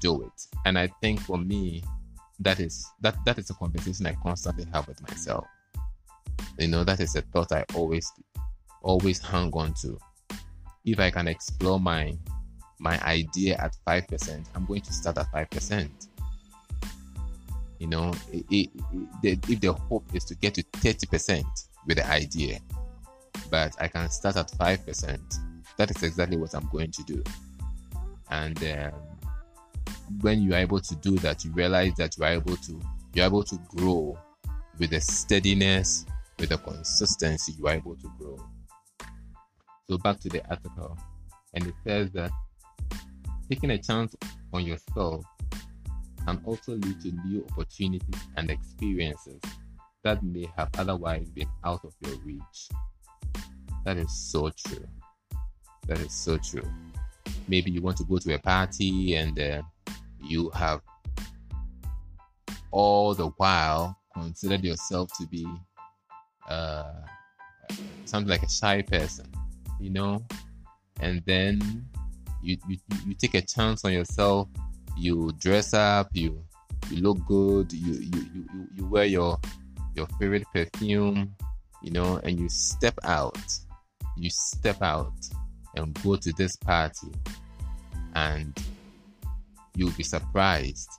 do 0.00 0.22
it. 0.22 0.46
And 0.64 0.78
I 0.78 0.88
think 1.00 1.20
for 1.20 1.38
me, 1.38 1.82
that 2.40 2.60
is 2.60 2.86
that 3.00 3.16
that 3.24 3.38
is 3.38 3.50
a 3.50 3.54
conversation 3.54 4.06
I 4.06 4.14
constantly 4.22 4.66
have 4.72 4.86
with 4.86 5.00
myself. 5.08 5.46
You 6.58 6.68
know, 6.68 6.84
that 6.84 7.00
is 7.00 7.16
a 7.16 7.22
thought 7.22 7.52
I 7.52 7.64
always 7.74 8.10
always 8.82 9.18
hang 9.18 9.52
on 9.52 9.74
to. 9.82 9.98
If 10.84 11.00
I 11.00 11.10
can 11.10 11.28
explore 11.28 11.80
my 11.80 12.16
my 12.78 13.00
idea 13.02 13.56
at 13.56 13.76
five 13.84 14.06
percent, 14.06 14.46
I'm 14.54 14.64
going 14.66 14.82
to 14.82 14.92
start 14.92 15.18
at 15.18 15.30
five 15.32 15.50
percent. 15.50 16.06
You 17.78 17.86
know, 17.86 18.12
it, 18.32 18.44
it, 18.50 18.70
it, 19.22 19.48
if 19.48 19.60
the 19.60 19.72
hope 19.72 20.04
is 20.12 20.24
to 20.26 20.34
get 20.36 20.54
to 20.54 20.62
thirty 20.74 21.06
percent 21.06 21.46
with 21.86 21.98
the 21.98 22.08
idea, 22.08 22.60
but 23.50 23.74
I 23.80 23.88
can 23.88 24.10
start 24.10 24.36
at 24.36 24.50
five 24.52 24.84
percent, 24.86 25.22
that 25.76 25.90
is 25.90 26.02
exactly 26.02 26.36
what 26.36 26.54
I'm 26.54 26.68
going 26.70 26.90
to 26.92 27.02
do. 27.04 27.22
And 28.30 28.58
um, 28.62 28.92
when 30.20 30.42
you're 30.42 30.56
able 30.56 30.80
to 30.80 30.96
do 30.96 31.16
that, 31.18 31.44
you 31.44 31.52
realize 31.52 31.94
that 31.98 32.16
you're 32.16 32.28
able 32.28 32.56
to 32.56 32.80
you're 33.14 33.26
able 33.26 33.44
to 33.44 33.58
grow 33.76 34.18
with 34.78 34.90
the 34.90 35.00
steadiness, 35.00 36.04
with 36.38 36.50
the 36.50 36.58
consistency, 36.58 37.52
you 37.58 37.66
are 37.66 37.74
able 37.74 37.96
to 37.96 38.12
grow. 38.18 38.38
So 39.88 39.98
back 39.98 40.20
to 40.20 40.28
the 40.28 40.46
article, 40.48 40.96
and 41.54 41.66
it 41.66 41.74
says 41.84 42.10
that 42.12 42.30
taking 43.48 43.70
a 43.70 43.78
chance 43.78 44.14
on 44.52 44.64
yourself 44.64 45.24
can 46.26 46.40
also 46.44 46.72
lead 46.72 47.00
to 47.00 47.12
new 47.26 47.44
opportunities 47.50 48.22
and 48.36 48.50
experiences 48.50 49.40
that 50.04 50.22
may 50.22 50.46
have 50.56 50.68
otherwise 50.78 51.28
been 51.30 51.48
out 51.64 51.80
of 51.84 51.94
your 52.00 52.16
reach. 52.18 52.68
That 53.84 53.96
is 53.96 54.12
so 54.12 54.50
true. 54.50 54.86
That 55.86 55.98
is 56.00 56.12
so 56.12 56.36
true. 56.36 56.68
Maybe 57.48 57.70
you 57.70 57.80
want 57.80 57.96
to 57.96 58.04
go 58.04 58.18
to 58.18 58.34
a 58.34 58.38
party 58.38 59.14
and 59.16 59.38
uh, 59.38 59.62
you 60.22 60.50
have 60.50 60.80
all 62.70 63.14
the 63.14 63.28
while 63.38 63.96
considered 64.14 64.64
yourself 64.64 65.10
to 65.18 65.26
be 65.26 65.46
uh, 66.48 66.92
something 68.04 68.28
like 68.28 68.42
a 68.42 68.48
shy 68.48 68.82
person, 68.82 69.26
you 69.80 69.90
know, 69.90 70.24
and 71.00 71.22
then 71.26 71.86
you, 72.42 72.56
you 72.68 72.76
you 73.06 73.14
take 73.14 73.34
a 73.34 73.42
chance 73.42 73.84
on 73.84 73.92
yourself. 73.92 74.48
You 74.96 75.32
dress 75.38 75.74
up, 75.74 76.08
you 76.12 76.42
you 76.90 77.02
look 77.02 77.18
good, 77.26 77.72
you 77.72 77.92
you 77.92 78.26
you, 78.34 78.68
you 78.74 78.86
wear 78.86 79.04
your 79.04 79.38
your 79.94 80.06
favorite 80.18 80.44
perfume, 80.52 81.34
you 81.82 81.90
know, 81.92 82.20
and 82.24 82.38
you 82.38 82.48
step 82.48 82.98
out. 83.04 83.38
You 84.16 84.30
step 84.30 84.82
out 84.82 85.12
and 85.76 85.94
go 86.02 86.16
to 86.16 86.32
this 86.32 86.56
party, 86.56 87.12
and 88.14 88.58
you'll 89.78 89.92
be 89.92 90.02
surprised. 90.02 90.90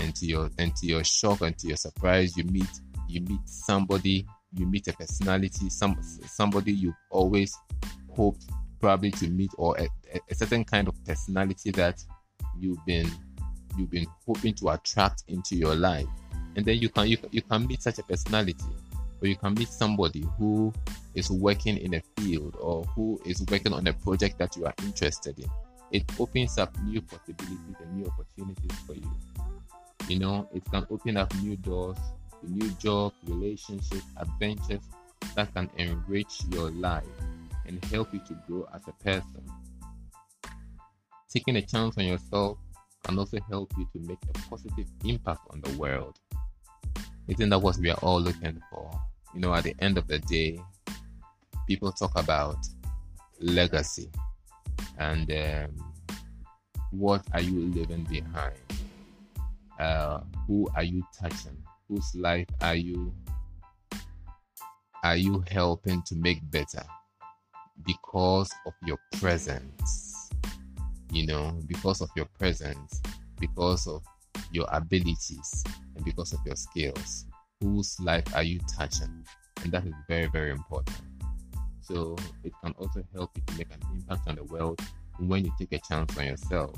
And 0.00 0.14
to 0.16 0.26
your 0.26 0.50
and 0.58 0.74
to 0.76 0.86
your 0.86 1.04
shock 1.04 1.40
and 1.42 1.56
to 1.58 1.68
your 1.68 1.76
surprise, 1.76 2.36
you 2.36 2.44
meet 2.44 2.68
you 3.08 3.20
meet 3.22 3.40
somebody, 3.46 4.26
you 4.54 4.66
meet 4.66 4.88
a 4.88 4.92
personality, 4.92 5.68
some 5.68 5.96
somebody 6.26 6.72
you've 6.72 6.94
always 7.10 7.56
hoped 8.10 8.44
probably 8.80 9.10
to 9.12 9.28
meet, 9.28 9.50
or 9.58 9.76
a, 9.78 9.88
a 10.30 10.34
certain 10.34 10.64
kind 10.64 10.88
of 10.88 11.04
personality 11.04 11.70
that 11.72 12.02
you've 12.58 12.84
been 12.86 13.08
you've 13.76 13.90
been 13.90 14.06
hoping 14.26 14.54
to 14.54 14.70
attract 14.70 15.24
into 15.28 15.54
your 15.56 15.74
life. 15.74 16.06
And 16.56 16.64
then 16.64 16.78
you 16.78 16.88
can 16.88 17.08
you, 17.08 17.18
you 17.30 17.42
can 17.42 17.66
meet 17.66 17.82
such 17.82 17.98
a 17.98 18.02
personality, 18.02 18.64
or 19.20 19.28
you 19.28 19.36
can 19.36 19.54
meet 19.54 19.68
somebody 19.68 20.24
who 20.38 20.72
is 21.14 21.30
working 21.30 21.76
in 21.78 21.94
a 21.94 22.02
field 22.16 22.56
or 22.60 22.84
who 22.84 23.20
is 23.24 23.44
working 23.50 23.72
on 23.72 23.86
a 23.86 23.92
project 23.92 24.38
that 24.38 24.56
you 24.56 24.64
are 24.66 24.74
interested 24.84 25.38
in 25.38 25.50
it 25.90 26.04
opens 26.18 26.58
up 26.58 26.76
new 26.82 27.00
possibilities 27.02 27.76
and 27.80 27.96
new 27.96 28.06
opportunities 28.06 28.78
for 28.86 28.94
you. 28.94 29.10
You 30.08 30.18
know, 30.18 30.48
it 30.54 30.64
can 30.70 30.86
open 30.90 31.16
up 31.16 31.34
new 31.36 31.56
doors 31.56 31.98
new 32.42 32.70
jobs, 32.72 33.14
relationships, 33.26 34.04
adventures 34.16 34.82
that 35.34 35.52
can 35.54 35.70
enrich 35.76 36.42
your 36.50 36.70
life 36.70 37.04
and 37.66 37.82
help 37.86 38.12
you 38.12 38.20
to 38.20 38.34
grow 38.46 38.66
as 38.74 38.82
a 38.88 38.92
person. 39.04 39.44
Taking 41.32 41.56
a 41.56 41.62
chance 41.62 41.96
on 41.98 42.04
yourself 42.04 42.58
can 43.04 43.18
also 43.18 43.38
help 43.48 43.72
you 43.78 43.86
to 43.92 44.00
make 44.06 44.18
a 44.28 44.48
positive 44.48 44.86
impact 45.04 45.40
on 45.50 45.60
the 45.60 45.78
world. 45.78 46.18
Isn't 47.28 47.50
that 47.50 47.58
what 47.58 47.76
we 47.76 47.90
are 47.90 47.98
all 48.02 48.20
looking 48.20 48.60
for? 48.70 48.90
You 49.34 49.40
know, 49.40 49.54
at 49.54 49.64
the 49.64 49.74
end 49.78 49.98
of 49.98 50.08
the 50.08 50.18
day, 50.18 50.60
people 51.68 51.92
talk 51.92 52.18
about 52.18 52.56
legacy 53.38 54.10
and 55.00 55.30
um, 55.32 55.92
what 56.92 57.24
are 57.32 57.40
you 57.40 57.58
leaving 57.58 58.04
behind? 58.04 58.54
Uh, 59.78 60.20
who 60.46 60.68
are 60.76 60.82
you 60.82 61.02
touching? 61.18 61.56
Whose 61.88 62.14
life 62.14 62.46
are 62.60 62.74
you 62.74 63.12
are 65.02 65.16
you 65.16 65.42
helping 65.50 66.02
to 66.02 66.14
make 66.14 66.38
better 66.50 66.82
because 67.86 68.52
of 68.66 68.74
your 68.86 68.98
presence? 69.18 70.30
You 71.10 71.26
know, 71.26 71.58
because 71.66 72.02
of 72.02 72.10
your 72.14 72.26
presence, 72.38 73.00
because 73.40 73.86
of 73.86 74.04
your 74.52 74.66
abilities, 74.70 75.64
and 75.96 76.04
because 76.04 76.34
of 76.34 76.40
your 76.44 76.56
skills. 76.56 77.24
Whose 77.62 77.98
life 78.00 78.34
are 78.34 78.42
you 78.42 78.60
touching? 78.76 79.24
And 79.62 79.72
that 79.72 79.86
is 79.86 79.94
very, 80.08 80.26
very 80.26 80.50
important. 80.50 81.09
So 81.90 82.16
it 82.44 82.52
can 82.62 82.72
also 82.78 83.02
help 83.12 83.30
you 83.34 83.42
to 83.46 83.58
make 83.58 83.74
an 83.74 83.80
impact 83.92 84.28
on 84.28 84.36
the 84.36 84.44
world 84.44 84.80
when 85.18 85.44
you 85.44 85.52
take 85.58 85.72
a 85.72 85.80
chance 85.88 86.16
on 86.16 86.26
yourself 86.26 86.74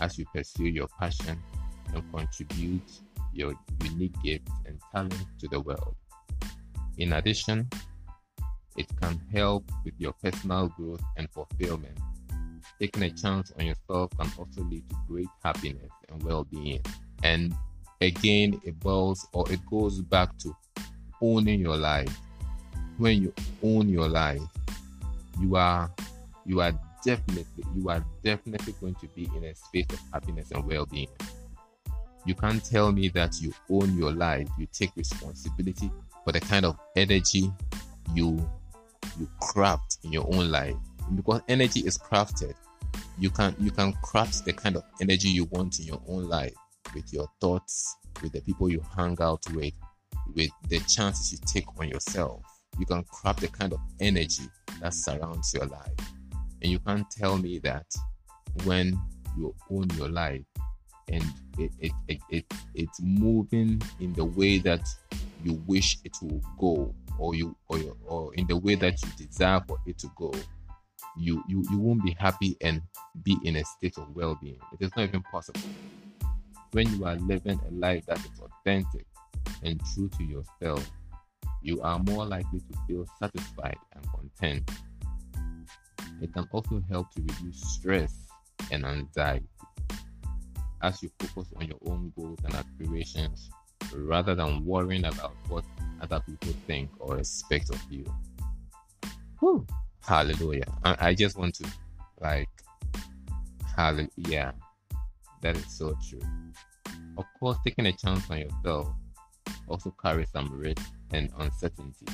as 0.00 0.18
you 0.18 0.24
pursue 0.34 0.64
your 0.64 0.88
passion 0.98 1.38
and 1.92 2.02
contribute 2.12 2.90
your 3.32 3.54
unique 3.84 4.14
gifts 4.24 4.50
and 4.66 4.70
and 4.70 4.80
talent 4.92 5.26
to 5.40 5.48
the 5.48 5.60
world. 5.60 5.94
In 6.98 7.12
addition, 7.14 7.68
it 8.76 8.86
can 9.00 9.20
help 9.32 9.70
with 9.84 9.94
your 9.98 10.12
personal 10.22 10.68
growth 10.68 11.02
and 11.16 11.28
fulfillment. 11.30 11.98
Taking 12.78 13.02
a 13.02 13.10
chance 13.10 13.52
on 13.58 13.66
yourself 13.66 14.10
can 14.18 14.30
also 14.38 14.62
lead 14.62 14.88
to 14.88 14.96
great 15.06 15.28
happiness 15.44 15.90
and 16.08 16.22
well 16.22 16.44
being. 16.44 16.80
And 17.22 17.54
again, 18.00 18.60
it 18.64 18.78
boils 18.80 19.26
or 19.32 19.50
it 19.52 19.60
goes 19.66 20.00
back 20.00 20.36
to 20.38 20.56
owning 21.20 21.60
your 21.60 21.76
life. 21.76 22.16
When 23.00 23.22
you 23.22 23.32
own 23.62 23.88
your 23.88 24.10
life, 24.10 24.42
you 25.40 25.56
are 25.56 25.90
you 26.44 26.60
are 26.60 26.78
definitely 27.02 27.64
you 27.74 27.88
are 27.88 28.04
definitely 28.22 28.74
going 28.78 28.94
to 28.96 29.06
be 29.16 29.26
in 29.34 29.44
a 29.44 29.54
space 29.54 29.86
of 29.88 30.00
happiness 30.12 30.50
and 30.50 30.66
well-being. 30.66 31.08
You 32.26 32.34
can't 32.34 32.62
tell 32.62 32.92
me 32.92 33.08
that 33.08 33.40
you 33.40 33.54
own 33.70 33.96
your 33.96 34.12
life, 34.12 34.46
you 34.58 34.68
take 34.70 34.94
responsibility 34.96 35.90
for 36.26 36.32
the 36.32 36.40
kind 36.40 36.66
of 36.66 36.76
energy 36.94 37.50
you 38.12 38.46
you 39.18 39.26
craft 39.40 39.96
in 40.04 40.12
your 40.12 40.26
own 40.34 40.50
life. 40.50 40.76
Because 41.14 41.40
energy 41.48 41.80
is 41.80 41.96
crafted. 41.96 42.52
You 43.18 43.30
can 43.30 43.56
you 43.58 43.70
can 43.70 43.94
craft 44.02 44.44
the 44.44 44.52
kind 44.52 44.76
of 44.76 44.82
energy 45.00 45.30
you 45.30 45.46
want 45.46 45.80
in 45.80 45.86
your 45.86 46.02
own 46.06 46.28
life 46.28 46.52
with 46.94 47.10
your 47.14 47.30
thoughts, 47.40 47.96
with 48.22 48.32
the 48.32 48.42
people 48.42 48.68
you 48.68 48.82
hang 48.94 49.16
out 49.22 49.42
with, 49.54 49.72
with 50.34 50.50
the 50.68 50.80
chances 50.80 51.32
you 51.32 51.38
take 51.46 51.64
on 51.78 51.88
yourself. 51.88 52.42
You 52.80 52.86
can 52.86 53.04
craft 53.04 53.40
the 53.40 53.48
kind 53.48 53.74
of 53.74 53.80
energy 54.00 54.44
that 54.80 54.94
surrounds 54.94 55.52
your 55.52 55.66
life. 55.66 55.92
And 56.62 56.72
you 56.72 56.78
can't 56.78 57.08
tell 57.10 57.36
me 57.36 57.58
that 57.58 57.86
when 58.64 58.98
you 59.36 59.54
own 59.70 59.88
your 59.96 60.08
life 60.08 60.42
and 61.08 61.22
it, 61.58 61.70
it, 61.78 61.92
it, 62.08 62.20
it, 62.30 62.44
it's 62.74 63.00
moving 63.02 63.82
in 64.00 64.14
the 64.14 64.24
way 64.24 64.58
that 64.58 64.88
you 65.44 65.62
wish 65.66 65.98
it 66.04 66.16
will 66.22 66.40
go 66.58 66.94
or 67.18 67.34
you 67.34 67.54
or, 67.68 67.78
or 68.06 68.34
in 68.34 68.46
the 68.46 68.56
way 68.56 68.74
that 68.76 68.94
you 69.02 69.26
desire 69.26 69.60
for 69.66 69.78
it 69.86 69.98
to 69.98 70.10
go 70.16 70.32
you, 71.16 71.42
you 71.48 71.64
you 71.70 71.78
won't 71.78 72.02
be 72.04 72.16
happy 72.18 72.56
and 72.60 72.80
be 73.24 73.36
in 73.44 73.56
a 73.56 73.64
state 73.64 73.96
of 73.98 74.14
well-being 74.14 74.58
it 74.72 74.84
is 74.84 74.90
not 74.96 75.08
even 75.08 75.22
possible 75.22 75.60
when 76.72 76.88
you 76.96 77.04
are 77.04 77.16
living 77.16 77.60
a 77.68 77.70
life 77.72 78.04
that 78.06 78.18
is 78.18 78.40
authentic 78.40 79.06
and 79.62 79.80
true 79.94 80.08
to 80.08 80.24
yourself 80.24 80.88
you 81.62 81.80
are 81.82 81.98
more 82.00 82.24
likely 82.24 82.60
to 82.60 82.78
feel 82.86 83.06
satisfied 83.18 83.76
and 83.94 84.04
content 84.12 84.70
it 86.20 86.32
can 86.32 86.46
also 86.52 86.82
help 86.88 87.10
to 87.14 87.22
reduce 87.22 87.60
stress 87.60 88.26
and 88.70 88.84
anxiety 88.84 89.46
as 90.82 91.02
you 91.02 91.10
focus 91.18 91.52
on 91.56 91.66
your 91.66 91.78
own 91.86 92.12
goals 92.16 92.38
and 92.44 92.54
aspirations 92.54 93.50
rather 93.94 94.34
than 94.34 94.64
worrying 94.64 95.04
about 95.04 95.34
what 95.48 95.64
other 96.00 96.20
people 96.20 96.52
think 96.66 96.90
or 96.98 97.18
expect 97.18 97.70
of 97.70 97.82
you. 97.90 98.04
Whew. 99.40 99.66
Hallelujah. 100.02 100.64
I, 100.84 100.96
I 101.08 101.14
just 101.14 101.36
want 101.36 101.54
to 101.56 101.68
like 102.20 102.48
hallelujah. 103.76 104.54
That 105.42 105.56
is 105.56 105.66
so 105.70 105.96
true. 106.08 106.20
Of 107.16 107.24
course, 107.38 107.58
taking 107.64 107.86
a 107.86 107.92
chance 107.92 108.30
on 108.30 108.38
yourself 108.38 108.88
also 109.68 109.94
carries 110.02 110.30
some 110.30 110.50
risk 110.52 110.82
and 111.12 111.30
uncertainty 111.38 112.06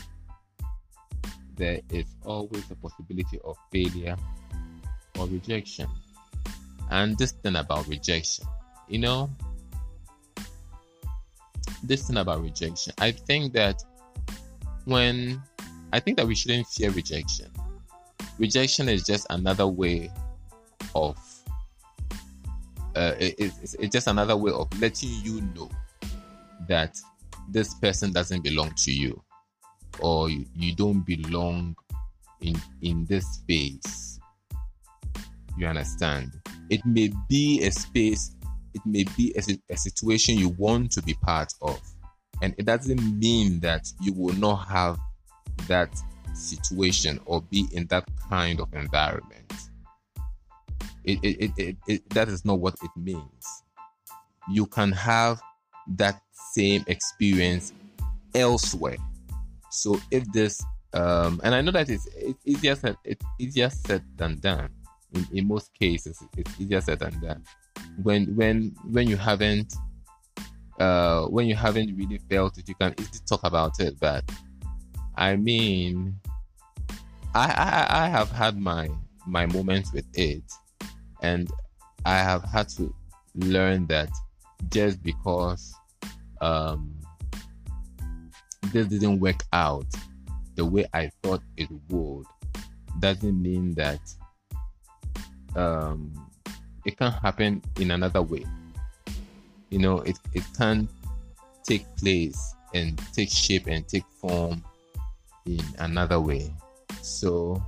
there 1.56 1.80
is 1.90 2.04
always 2.24 2.70
a 2.70 2.74
possibility 2.76 3.38
of 3.44 3.56
failure 3.72 4.16
or 5.18 5.26
rejection. 5.26 5.88
And 6.90 7.16
this 7.18 7.32
thing 7.32 7.56
about 7.56 7.88
rejection, 7.88 8.46
you 8.88 8.98
know, 8.98 9.30
this 11.82 12.06
thing 12.06 12.18
about 12.18 12.42
rejection, 12.42 12.92
I 12.98 13.10
think 13.10 13.54
that 13.54 13.82
when 14.84 15.42
I 15.92 16.00
think 16.00 16.16
that 16.18 16.26
we 16.26 16.34
shouldn't 16.34 16.66
fear 16.68 16.90
rejection. 16.90 17.50
Rejection 18.38 18.88
is 18.88 19.04
just 19.04 19.26
another 19.30 19.66
way 19.66 20.10
of 20.94 21.16
uh, 22.94 23.14
it, 23.18 23.34
it's, 23.38 23.74
it's 23.74 23.92
just 23.92 24.06
another 24.06 24.36
way 24.36 24.52
of 24.52 24.68
letting 24.80 25.10
you 25.22 25.42
know 25.54 25.70
that 26.68 26.98
this 27.50 27.74
person 27.74 28.12
doesn't 28.12 28.42
belong 28.42 28.72
to 28.76 28.92
you 28.92 29.22
or 30.00 30.28
you, 30.28 30.74
don't 30.74 31.00
belong 31.00 31.74
in 32.40 32.60
in 32.82 33.06
this 33.06 33.26
space. 33.26 34.18
You 35.56 35.66
understand? 35.66 36.32
It 36.68 36.84
may 36.84 37.10
be 37.28 37.64
a 37.64 37.70
space 37.70 38.32
it 38.74 38.82
may 38.84 39.04
be 39.16 39.34
a, 39.36 39.72
a 39.72 39.76
situation 39.76 40.36
you 40.36 40.50
want 40.50 40.92
to 40.92 41.02
be 41.02 41.14
part 41.14 41.50
of 41.62 41.80
and 42.42 42.54
it 42.58 42.66
doesn't 42.66 43.18
mean 43.18 43.60
that 43.60 43.90
you 44.02 44.12
will 44.12 44.34
not 44.34 44.68
have 44.68 44.98
that 45.66 45.88
situation 46.34 47.18
or 47.24 47.40
be 47.42 47.66
in 47.72 47.86
that 47.86 48.06
kind 48.28 48.60
of 48.60 48.72
environment. 48.74 49.52
It, 51.04 51.18
it, 51.22 51.52
it, 51.56 51.76
it 51.86 52.10
that 52.10 52.28
is 52.28 52.44
not 52.44 52.58
what 52.58 52.74
it 52.82 52.90
means. 52.96 53.62
You 54.50 54.66
can 54.66 54.92
have 54.92 55.40
that 55.96 56.20
same 56.56 56.82
experience 56.86 57.72
elsewhere 58.34 58.98
so 59.76 60.00
if 60.10 60.24
this, 60.32 60.64
um, 60.94 61.38
and 61.44 61.54
I 61.54 61.60
know 61.60 61.70
that 61.72 61.90
it's, 61.90 62.08
it's 62.16 62.40
easier 62.46 62.74
said 62.74 62.96
it's 63.04 63.24
easier 63.38 63.68
said 63.68 64.02
than 64.16 64.38
done. 64.40 64.70
In, 65.14 65.26
in 65.32 65.46
most 65.46 65.72
cases, 65.74 66.22
it's 66.36 66.50
easier 66.58 66.80
said 66.80 67.00
than 67.00 67.20
done. 67.20 67.42
When 68.02 68.34
when 68.34 68.74
when 68.90 69.06
you 69.06 69.18
haven't 69.18 69.74
uh, 70.80 71.26
when 71.26 71.46
you 71.46 71.54
haven't 71.54 71.94
really 71.94 72.18
felt 72.30 72.56
it, 72.56 72.68
you 72.68 72.74
can 72.74 72.94
easily 72.98 73.20
talk 73.28 73.40
about 73.44 73.78
it. 73.80 74.00
But 74.00 74.24
I 75.14 75.36
mean, 75.36 76.18
I, 77.34 77.86
I 77.90 78.04
I 78.04 78.08
have 78.08 78.30
had 78.30 78.58
my 78.58 78.88
my 79.26 79.44
moments 79.44 79.92
with 79.92 80.06
it, 80.14 80.42
and 81.20 81.50
I 82.06 82.16
have 82.16 82.44
had 82.44 82.70
to 82.70 82.94
learn 83.34 83.86
that 83.88 84.08
just 84.70 85.02
because 85.02 85.74
um, 86.40 86.94
this 88.72 88.86
didn't 88.86 89.20
work 89.20 89.42
out 89.52 89.86
the 90.56 90.64
way 90.64 90.86
I 90.92 91.10
thought 91.22 91.42
it 91.56 91.68
would, 91.88 92.26
doesn't 93.00 93.42
mean 93.42 93.74
that 93.74 94.00
um, 95.54 96.12
it 96.84 96.96
can 96.96 97.12
happen 97.12 97.62
in 97.78 97.90
another 97.90 98.22
way. 98.22 98.44
You 99.70 99.78
know, 99.78 100.00
it, 100.00 100.18
it 100.34 100.44
can 100.56 100.88
take 101.62 101.84
place 101.96 102.54
and 102.74 103.00
take 103.12 103.30
shape 103.30 103.66
and 103.66 103.86
take 103.86 104.04
form 104.20 104.62
in 105.46 105.60
another 105.78 106.20
way. 106.20 106.52
So 107.02 107.62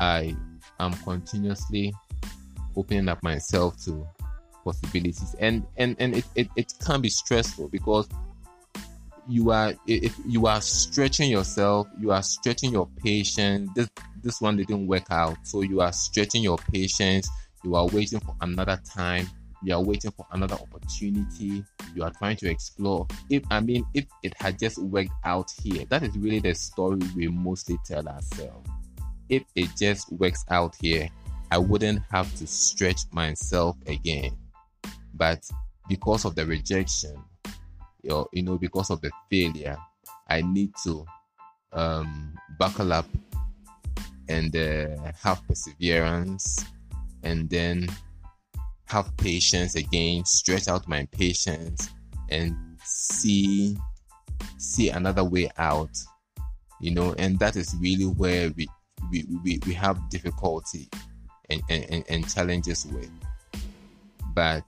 I 0.00 0.36
am 0.80 0.92
continuously 1.04 1.94
opening 2.76 3.08
up 3.08 3.22
myself 3.22 3.82
to 3.84 4.06
possibilities. 4.68 5.34
And 5.38 5.66
and 5.76 5.96
and 5.98 6.16
it, 6.16 6.24
it, 6.34 6.48
it 6.56 6.74
can 6.84 7.00
be 7.00 7.08
stressful 7.08 7.68
because 7.68 8.08
you 9.26 9.50
are 9.50 9.74
if 9.86 10.16
you 10.26 10.46
are 10.46 10.60
stretching 10.60 11.30
yourself 11.30 11.86
you 11.98 12.10
are 12.10 12.22
stretching 12.22 12.72
your 12.72 12.88
patience. 13.02 13.70
This 13.74 13.88
this 14.22 14.40
one 14.40 14.56
didn't 14.56 14.86
work 14.86 15.10
out. 15.10 15.36
So 15.44 15.62
you 15.62 15.80
are 15.80 15.92
stretching 15.92 16.42
your 16.42 16.58
patience. 16.58 17.28
You 17.64 17.74
are 17.76 17.86
waiting 17.86 18.20
for 18.20 18.34
another 18.40 18.80
time. 18.84 19.28
You 19.62 19.74
are 19.74 19.82
waiting 19.82 20.12
for 20.12 20.26
another 20.32 20.54
opportunity. 20.54 21.64
You 21.94 22.02
are 22.04 22.12
trying 22.18 22.36
to 22.36 22.50
explore. 22.50 23.06
If 23.30 23.42
i 23.50 23.60
mean 23.60 23.84
if 23.94 24.04
it 24.22 24.34
had 24.36 24.58
just 24.58 24.78
worked 24.78 25.10
out 25.24 25.50
here 25.62 25.84
that 25.88 26.02
is 26.02 26.16
really 26.16 26.40
the 26.40 26.54
story 26.54 27.00
we 27.16 27.28
mostly 27.28 27.78
tell 27.86 28.06
ourselves. 28.06 28.68
If 29.28 29.44
it 29.56 29.70
just 29.76 30.10
works 30.12 30.44
out 30.50 30.74
here 30.80 31.08
i 31.50 31.58
wouldn't 31.58 32.02
have 32.10 32.32
to 32.36 32.46
stretch 32.46 33.00
myself 33.12 33.76
again 33.86 34.36
but 35.18 35.42
because 35.88 36.24
of 36.24 36.34
the 36.34 36.44
rejection 36.46 37.16
or 38.10 38.28
you 38.32 38.42
know 38.42 38.56
because 38.56 38.90
of 38.90 39.00
the 39.00 39.10
failure 39.30 39.76
i 40.28 40.40
need 40.40 40.70
to 40.82 41.04
um 41.72 42.34
buckle 42.58 42.92
up 42.92 43.06
and 44.28 44.54
uh, 44.56 44.88
have 45.22 45.40
perseverance 45.48 46.64
and 47.22 47.48
then 47.50 47.88
have 48.86 49.14
patience 49.16 49.74
again 49.74 50.24
stretch 50.24 50.68
out 50.68 50.86
my 50.88 51.06
patience 51.12 51.90
and 52.30 52.54
see 52.84 53.76
see 54.58 54.90
another 54.90 55.24
way 55.24 55.50
out 55.58 55.90
you 56.80 56.90
know 56.90 57.14
and 57.18 57.38
that 57.38 57.56
is 57.56 57.74
really 57.80 58.04
where 58.04 58.50
we 58.56 58.66
we, 59.10 59.24
we, 59.42 59.60
we 59.66 59.72
have 59.74 60.08
difficulty 60.10 60.88
and, 61.50 61.62
and, 61.68 62.04
and 62.08 62.28
challenges 62.28 62.86
with. 62.86 63.10
But 64.34 64.64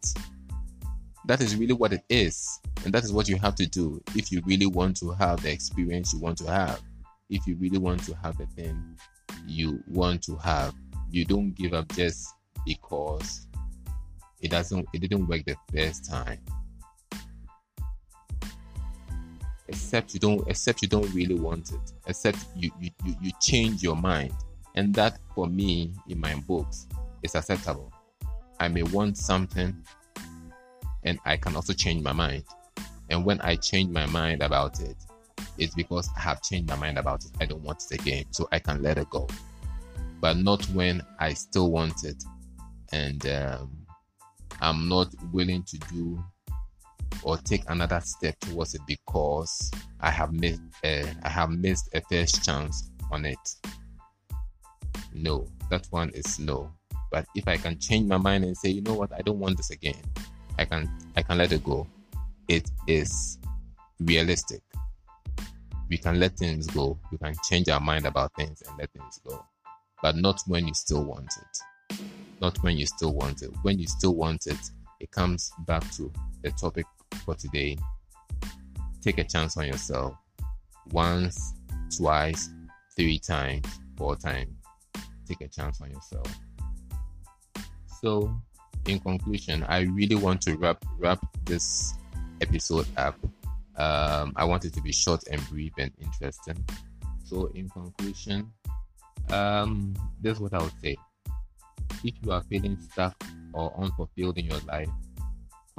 that 1.31 1.41
is 1.41 1.55
really 1.55 1.75
what 1.75 1.93
it 1.93 2.03
is. 2.09 2.59
And 2.85 2.93
that 2.93 3.05
is 3.05 3.13
what 3.13 3.29
you 3.29 3.37
have 3.37 3.55
to 3.57 3.67
do 3.67 4.03
if 4.17 4.33
you 4.33 4.43
really 4.45 4.67
want 4.67 4.97
to 4.97 5.11
have 5.13 5.43
the 5.43 5.53
experience 5.53 6.13
you 6.13 6.19
want 6.19 6.39
to 6.39 6.51
have. 6.51 6.81
If 7.29 7.47
you 7.47 7.55
really 7.57 7.79
want 7.79 8.05
to 8.07 8.15
have 8.17 8.37
the 8.37 8.47
thing 8.47 8.97
you 9.47 9.81
want 9.87 10.23
to 10.25 10.35
have, 10.37 10.75
you 11.09 11.25
don't 11.25 11.53
give 11.53 11.73
up 11.73 11.89
just 11.93 12.35
because 12.67 13.47
it 14.41 14.51
doesn't 14.51 14.89
it 14.93 15.01
didn't 15.03 15.29
work 15.29 15.45
the 15.45 15.55
first 15.73 16.11
time. 16.11 16.41
except 19.69 20.13
you 20.15 20.19
don't 20.19 20.47
except 20.49 20.83
you 20.83 20.89
don't 20.89 21.09
really 21.15 21.37
want 21.37 21.71
it 21.71 21.93
except 22.09 22.39
you 22.57 22.73
you, 22.81 22.91
you, 23.05 23.15
you 23.23 23.31
change 23.41 23.85
your 23.85 23.95
mind 23.95 24.35
and 24.75 24.93
that 24.93 25.21
for 25.33 25.47
me 25.47 25.93
in 26.09 26.19
my 26.19 26.35
books 26.49 26.89
is 27.23 27.37
acceptable 27.37 27.93
i 28.59 28.67
may 28.67 28.83
want 28.83 29.17
something 29.17 29.73
and 31.05 31.19
i 31.25 31.37
can 31.37 31.57
also 31.57 31.73
change 31.73 32.03
my 32.03 32.13
mind. 32.13 32.45
And 33.11 33.25
when 33.25 33.41
i 33.41 33.57
change 33.57 33.91
my 33.91 34.07
mind 34.07 34.43
about 34.43 34.81
it 34.81 34.97
it's 35.59 35.75
because 35.75 36.09
i 36.17 36.21
have 36.21 36.43
changed 36.43 36.69
my 36.69 36.77
mind 36.77 36.99
about 36.99 37.25
it. 37.25 37.31
I 37.41 37.47
don't 37.47 37.63
want 37.63 37.83
it 37.91 38.01
again 38.01 38.25
so 38.31 38.49
i 38.53 38.59
can 38.59 38.83
let 38.83 38.99
it 38.99 39.11
go. 39.11 39.27
But 40.21 40.37
not 40.37 40.65
when 40.67 41.03
i 41.19 41.33
still 41.33 41.71
want 41.71 42.05
it. 42.05 42.23
And 42.93 43.25
um, 43.27 43.87
i'm 44.61 44.89
not 44.89 45.09
willing 45.33 45.63
to 45.65 45.79
do 45.79 46.23
or 47.23 47.37
take 47.39 47.63
another 47.69 48.01
step 48.01 48.39
towards 48.41 48.75
it 48.75 48.81
because 48.87 49.71
I 50.01 50.11
have 50.11 50.33
missed 50.33 50.63
uh, 50.85 51.07
I 51.23 51.29
have 51.29 51.51
missed 51.51 51.91
a 51.95 52.01
first 52.09 52.45
chance 52.45 52.91
on 53.11 53.25
it. 53.25 53.39
No, 55.13 55.47
that 55.71 55.87
one 55.91 56.11
is 56.11 56.39
no. 56.39 56.73
But 57.11 57.27
if 57.35 57.49
I 57.49 57.57
can 57.57 57.79
change 57.79 58.09
my 58.09 58.17
mind 58.17 58.45
and 58.45 58.57
say, 58.57 58.71
you 58.71 58.83
know 58.83 58.95
what, 58.95 59.13
I 59.13 59.21
don't 59.23 59.41
want 59.41 59.57
this 59.57 59.71
again, 59.71 60.01
I 60.61 60.67
can 60.67 60.91
I 61.17 61.23
can 61.23 61.39
let 61.39 61.53
it 61.53 61.65
go. 61.65 61.87
It 62.47 62.71
is 62.87 63.39
realistic. 63.99 64.61
We 65.89 65.97
can 65.97 66.21
let 66.21 66.37
things 66.37 66.67
go. 66.67 66.99
We 67.11 67.17
can 67.17 67.35
change 67.49 67.71
our 67.71 67.81
mind 67.81 68.05
about 68.07 68.35
things 68.37 68.63
and 68.69 68.79
let 68.79 68.93
things 68.93 69.21
go. 69.27 69.43
But 70.03 70.17
not 70.17 70.43
when 70.47 70.69
you 70.69 70.75
still 70.75 71.03
want 71.05 71.33
it. 71.41 71.99
Not 72.43 72.63
when 72.63 72.77
you 72.77 72.85
still 72.85 73.15
want 73.15 73.41
it. 73.43 73.51
When 73.63 73.79
you 73.79 73.87
still 73.87 74.15
want 74.15 74.47
it, 74.47 74.59
it 75.01 75.11
comes 75.11 75.51
back 75.67 75.91
to 75.93 76.13
the 76.43 76.51
topic 76.51 76.85
for 77.25 77.35
today. 77.35 77.79
Take 79.01 79.17
a 79.19 79.25
chance 79.25 79.57
on 79.57 79.67
yourself. 79.67 80.15
Once, 80.91 81.55
twice, 81.97 82.51
three 82.97 83.19
times, 83.19 83.67
four 83.97 84.15
times. 84.15 84.53
Take 85.27 85.41
a 85.41 85.49
chance 85.49 85.81
on 85.81 85.91
yourself. 85.91 86.27
So, 88.03 88.39
in 88.87 89.01
conclusion, 89.01 89.65
I 89.69 89.81
really 89.81 90.17
want 90.17 90.43
to 90.43 90.57
wrap 90.57 90.85
wrap 90.99 91.21
this 91.45 91.95
episode 92.41 92.87
up. 92.97 93.17
Um, 93.77 94.33
I 94.37 94.45
want 94.45 94.65
it 94.65 94.75
to 94.75 94.83
be 94.83 94.93
short 94.93 95.23
and 95.31 95.41
brief 95.49 95.73
and 95.79 95.91
interesting. 96.01 96.65
So, 97.25 97.47
in 97.55 97.69
conclusion, 97.69 98.53
um, 99.31 99.95
this 100.21 100.35
is 100.35 100.41
what 100.41 100.55
I 100.55 100.63
would 100.63 100.81
say. 100.83 100.97
If 102.05 102.15
you 102.23 102.33
are 102.33 102.43
feeling 102.43 102.79
stuck 102.81 103.23
or 103.53 103.73
unfulfilled 103.79 104.39
in 104.39 104.47
your 104.47 104.61
life, 104.61 104.89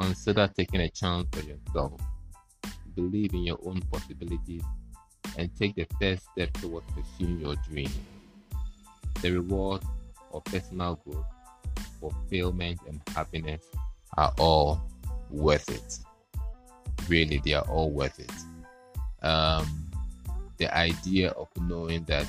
Consider 0.02 0.48
taking 0.48 0.82
a 0.82 0.90
chance 0.90 1.28
for 1.32 1.46
yourself. 1.46 2.02
Believe 2.96 3.36
in 3.36 3.44
your 3.44 3.60
own 3.64 3.82
possibilities 3.92 4.64
and 5.38 5.56
take 5.56 5.76
the 5.76 5.86
first 6.00 6.24
step 6.32 6.52
towards 6.54 6.88
pursuing 6.88 7.40
your 7.40 7.56
dream. 7.70 7.90
The 9.22 9.32
reward 9.32 9.84
of 10.34 10.44
personal 10.46 10.96
growth, 10.96 11.26
fulfillment, 12.02 12.80
and 12.88 13.00
happiness 13.16 13.64
are 14.18 14.34
all 14.38 14.82
worth 15.30 15.70
it. 15.70 16.00
Really, 17.08 17.42
they 17.46 17.54
are 17.54 17.68
all 17.70 17.92
worth 17.92 18.20
it. 18.20 19.26
Um, 19.26 19.88
the 20.58 20.76
idea 20.76 21.30
of 21.32 21.48
knowing 21.62 22.04
that 22.06 22.28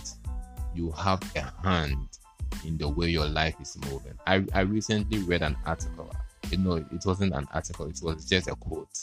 you 0.75 0.93
have 0.93 1.21
a 1.37 1.53
hand 1.67 2.09
in 2.65 2.79
the 2.79 2.89
way 2.89 3.09
your 3.09 3.27
life 3.27 3.57
is 3.61 3.77
moving. 3.91 4.15
I, 4.27 4.45
I 4.55 4.61
recently 4.61 5.19
read 5.21 5.43
an 5.43 5.57
article 5.67 6.11
You 6.51 6.59
know, 6.59 6.75
it 6.75 7.05
wasn't 7.05 7.35
an 7.35 7.49
article. 7.53 7.87
It 7.87 8.01
was 8.03 8.25
just 8.29 8.49
a 8.49 8.55
quote 8.55 9.03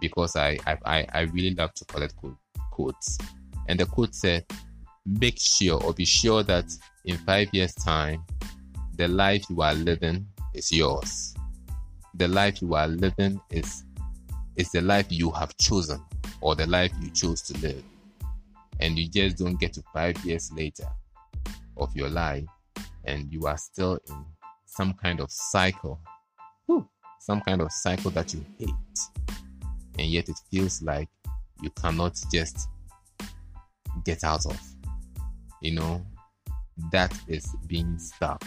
because 0.00 0.36
I 0.36 0.58
I, 0.66 1.06
I 1.12 1.20
really 1.32 1.54
love 1.54 1.72
to 1.74 1.84
collect 1.86 2.14
quotes. 2.70 3.18
And 3.68 3.80
the 3.80 3.86
quote 3.86 4.14
said, 4.14 4.44
"Make 5.06 5.38
sure 5.38 5.82
or 5.82 5.92
be 5.94 6.04
sure 6.04 6.42
that 6.42 6.66
in 7.04 7.16
five 7.18 7.48
years' 7.52 7.74
time, 7.74 8.24
the 8.96 9.08
life 9.08 9.44
you 9.50 9.62
are 9.62 9.74
living 9.74 10.26
is 10.54 10.72
yours. 10.72 11.34
The 12.14 12.28
life 12.28 12.62
you 12.62 12.74
are 12.74 12.88
living 12.88 13.40
is 13.50 13.84
is 14.56 14.70
the 14.72 14.80
life 14.80 15.06
you 15.10 15.30
have 15.32 15.56
chosen 15.58 16.02
or 16.40 16.54
the 16.54 16.66
life 16.66 16.92
you 17.00 17.10
chose 17.10 17.42
to 17.42 17.58
live. 17.58 17.82
And 18.80 18.98
you 18.98 19.08
just 19.08 19.36
don't 19.36 19.60
get 19.60 19.74
to 19.74 19.82
five 19.92 20.16
years 20.24 20.50
later 20.52 20.88
of 21.76 21.94
your 21.94 22.08
life 22.08 22.44
and 23.04 23.30
you 23.32 23.46
are 23.46 23.58
still 23.58 23.98
in 24.08 24.24
some 24.64 24.94
kind 24.94 25.20
of 25.20 25.30
cycle 25.30 26.00
some 27.26 27.40
kind 27.40 27.60
of 27.60 27.72
cycle 27.72 28.12
that 28.12 28.32
you 28.32 28.44
hate, 28.56 28.98
and 29.98 30.08
yet 30.08 30.28
it 30.28 30.38
feels 30.48 30.80
like 30.80 31.08
you 31.60 31.70
cannot 31.70 32.16
just 32.30 32.68
get 34.04 34.22
out 34.22 34.46
of. 34.46 34.60
You 35.60 35.72
know, 35.74 36.06
that 36.92 37.12
is 37.26 37.52
being 37.66 37.98
stuck, 37.98 38.44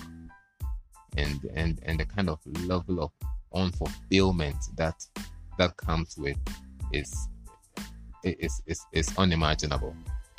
and 1.18 1.40
and 1.54 1.80
and 1.84 2.00
the 2.00 2.06
kind 2.06 2.30
of 2.30 2.40
level 2.68 3.02
of 3.02 3.12
unfulfillment 3.54 4.76
that 4.76 4.96
that 5.58 5.76
comes 5.78 6.18
with 6.18 6.38
is 6.92 7.28
is 8.24 8.62
is, 8.68 8.82
is 8.92 9.18
unimaginable. 9.18 9.96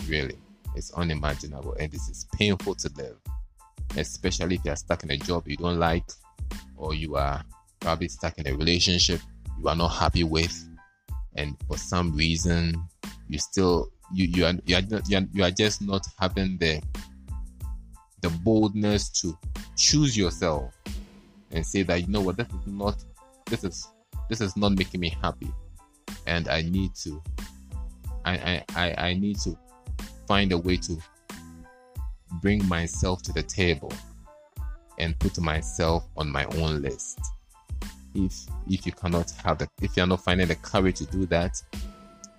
Really, 0.08 0.38
it's 0.74 0.92
unimaginable, 0.94 1.74
and 1.78 1.90
this 1.92 2.08
is 2.08 2.26
painful 2.34 2.74
to 2.76 2.90
live, 2.96 3.16
especially 3.96 4.56
if 4.56 4.64
you 4.64 4.72
are 4.72 4.76
stuck 4.76 5.02
in 5.02 5.10
a 5.10 5.16
job 5.16 5.46
you 5.46 5.56
don't 5.56 5.78
like, 5.78 6.10
or 6.76 6.94
you 6.94 7.16
are 7.16 7.42
probably 7.80 8.08
stuck 8.08 8.38
in 8.38 8.46
a 8.46 8.54
relationship 8.54 9.20
you 9.60 9.68
are 9.68 9.76
not 9.76 9.88
happy 9.88 10.24
with, 10.24 10.68
and 11.36 11.56
for 11.68 11.76
some 11.76 12.14
reason 12.16 12.82
you 13.28 13.38
still 13.38 13.90
you 14.12 14.26
you 14.26 14.44
are 14.46 14.54
you 14.64 14.76
are, 14.76 14.82
you 15.06 15.18
are, 15.18 15.26
you 15.32 15.44
are 15.44 15.50
just 15.50 15.82
not 15.82 16.04
having 16.18 16.56
the 16.58 16.82
the 18.20 18.30
boldness 18.44 19.08
to 19.20 19.36
choose 19.76 20.16
yourself 20.16 20.74
and 21.50 21.64
say 21.64 21.82
that 21.82 22.00
you 22.00 22.06
know 22.08 22.20
what? 22.20 22.36
This 22.36 22.48
is 22.48 22.66
not 22.66 23.04
this 23.46 23.64
is 23.64 23.88
this 24.28 24.40
is 24.40 24.56
not 24.56 24.72
making 24.72 25.00
me 25.00 25.16
happy. 25.22 25.52
And 26.26 26.48
i 26.48 26.62
need 26.62 26.94
to 26.96 27.22
i 28.24 28.62
i 28.76 28.94
i 28.98 29.14
need 29.14 29.38
to 29.40 29.56
find 30.26 30.52
a 30.52 30.58
way 30.58 30.76
to 30.76 30.98
bring 32.40 32.66
myself 32.68 33.22
to 33.22 33.32
the 33.32 33.42
table 33.42 33.92
and 34.98 35.18
put 35.18 35.38
myself 35.40 36.06
on 36.16 36.30
my 36.30 36.44
own 36.56 36.82
list. 36.82 37.20
If 38.14 38.34
if 38.68 38.86
you 38.86 38.92
cannot 38.92 39.30
have 39.44 39.58
the 39.58 39.68
if 39.82 39.96
you're 39.96 40.06
not 40.06 40.22
finding 40.22 40.48
the 40.48 40.56
courage 40.56 40.98
to 40.98 41.06
do 41.06 41.26
that 41.26 41.60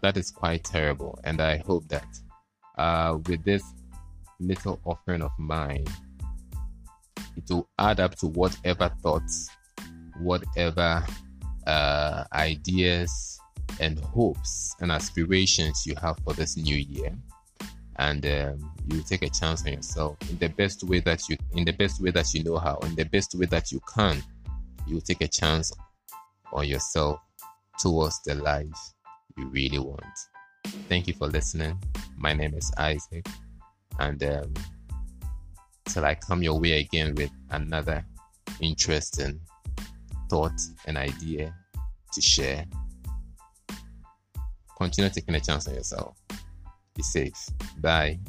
that 0.01 0.17
is 0.17 0.31
quite 0.31 0.63
terrible. 0.63 1.19
And 1.23 1.41
i 1.41 1.57
hope 1.57 1.87
that 1.89 2.07
uh, 2.77 3.17
with 3.27 3.43
this 3.43 3.63
little 4.41 4.79
offering 4.85 5.21
of 5.21 5.31
mine 5.37 5.85
it 7.37 7.43
will 7.49 7.69
add 7.79 7.99
up 7.99 8.15
to 8.15 8.27
whatever 8.27 8.91
thoughts 9.01 9.49
whatever 10.19 11.05
uh, 11.67 12.23
ideas 12.33 13.39
and 13.79 13.99
hopes 13.99 14.75
and 14.81 14.91
aspirations 14.91 15.85
you 15.85 15.95
have 15.95 16.17
for 16.23 16.33
this 16.33 16.57
new 16.57 16.75
year 16.75 17.15
and 17.97 18.25
um, 18.25 18.73
you 18.87 19.01
take 19.03 19.21
a 19.21 19.29
chance 19.29 19.65
on 19.65 19.73
yourself 19.73 20.17
in 20.29 20.37
the 20.39 20.49
best 20.49 20.83
way 20.83 20.99
that 20.99 21.29
you 21.29 21.37
in 21.53 21.63
the 21.63 21.73
best 21.73 22.01
way 22.01 22.11
that 22.11 22.33
you 22.33 22.43
know 22.43 22.57
how 22.57 22.77
in 22.79 22.95
the 22.95 23.05
best 23.05 23.35
way 23.35 23.45
that 23.45 23.71
you 23.71 23.79
can 23.93 24.21
you 24.87 24.99
take 24.99 25.21
a 25.21 25.27
chance 25.27 25.71
on 26.51 26.67
yourself 26.67 27.19
towards 27.79 28.21
the 28.23 28.35
life 28.35 28.93
you 29.37 29.47
really 29.47 29.79
want. 29.79 30.03
Thank 30.87 31.07
you 31.07 31.13
for 31.13 31.27
listening. 31.27 31.81
My 32.17 32.33
name 32.33 32.53
is 32.53 32.71
Isaac, 32.77 33.25
and 33.99 34.23
um, 34.23 34.53
till 35.85 36.05
I 36.05 36.15
come 36.15 36.41
your 36.41 36.59
way 36.59 36.79
again 36.79 37.15
with 37.15 37.31
another 37.49 38.05
interesting 38.59 39.39
thought 40.29 40.59
and 40.85 40.97
idea 40.97 41.53
to 42.13 42.21
share, 42.21 42.65
continue 44.77 45.09
taking 45.09 45.35
a 45.35 45.39
chance 45.39 45.67
on 45.67 45.75
yourself. 45.75 46.17
Be 46.95 47.03
safe. 47.03 47.49
Bye. 47.79 48.19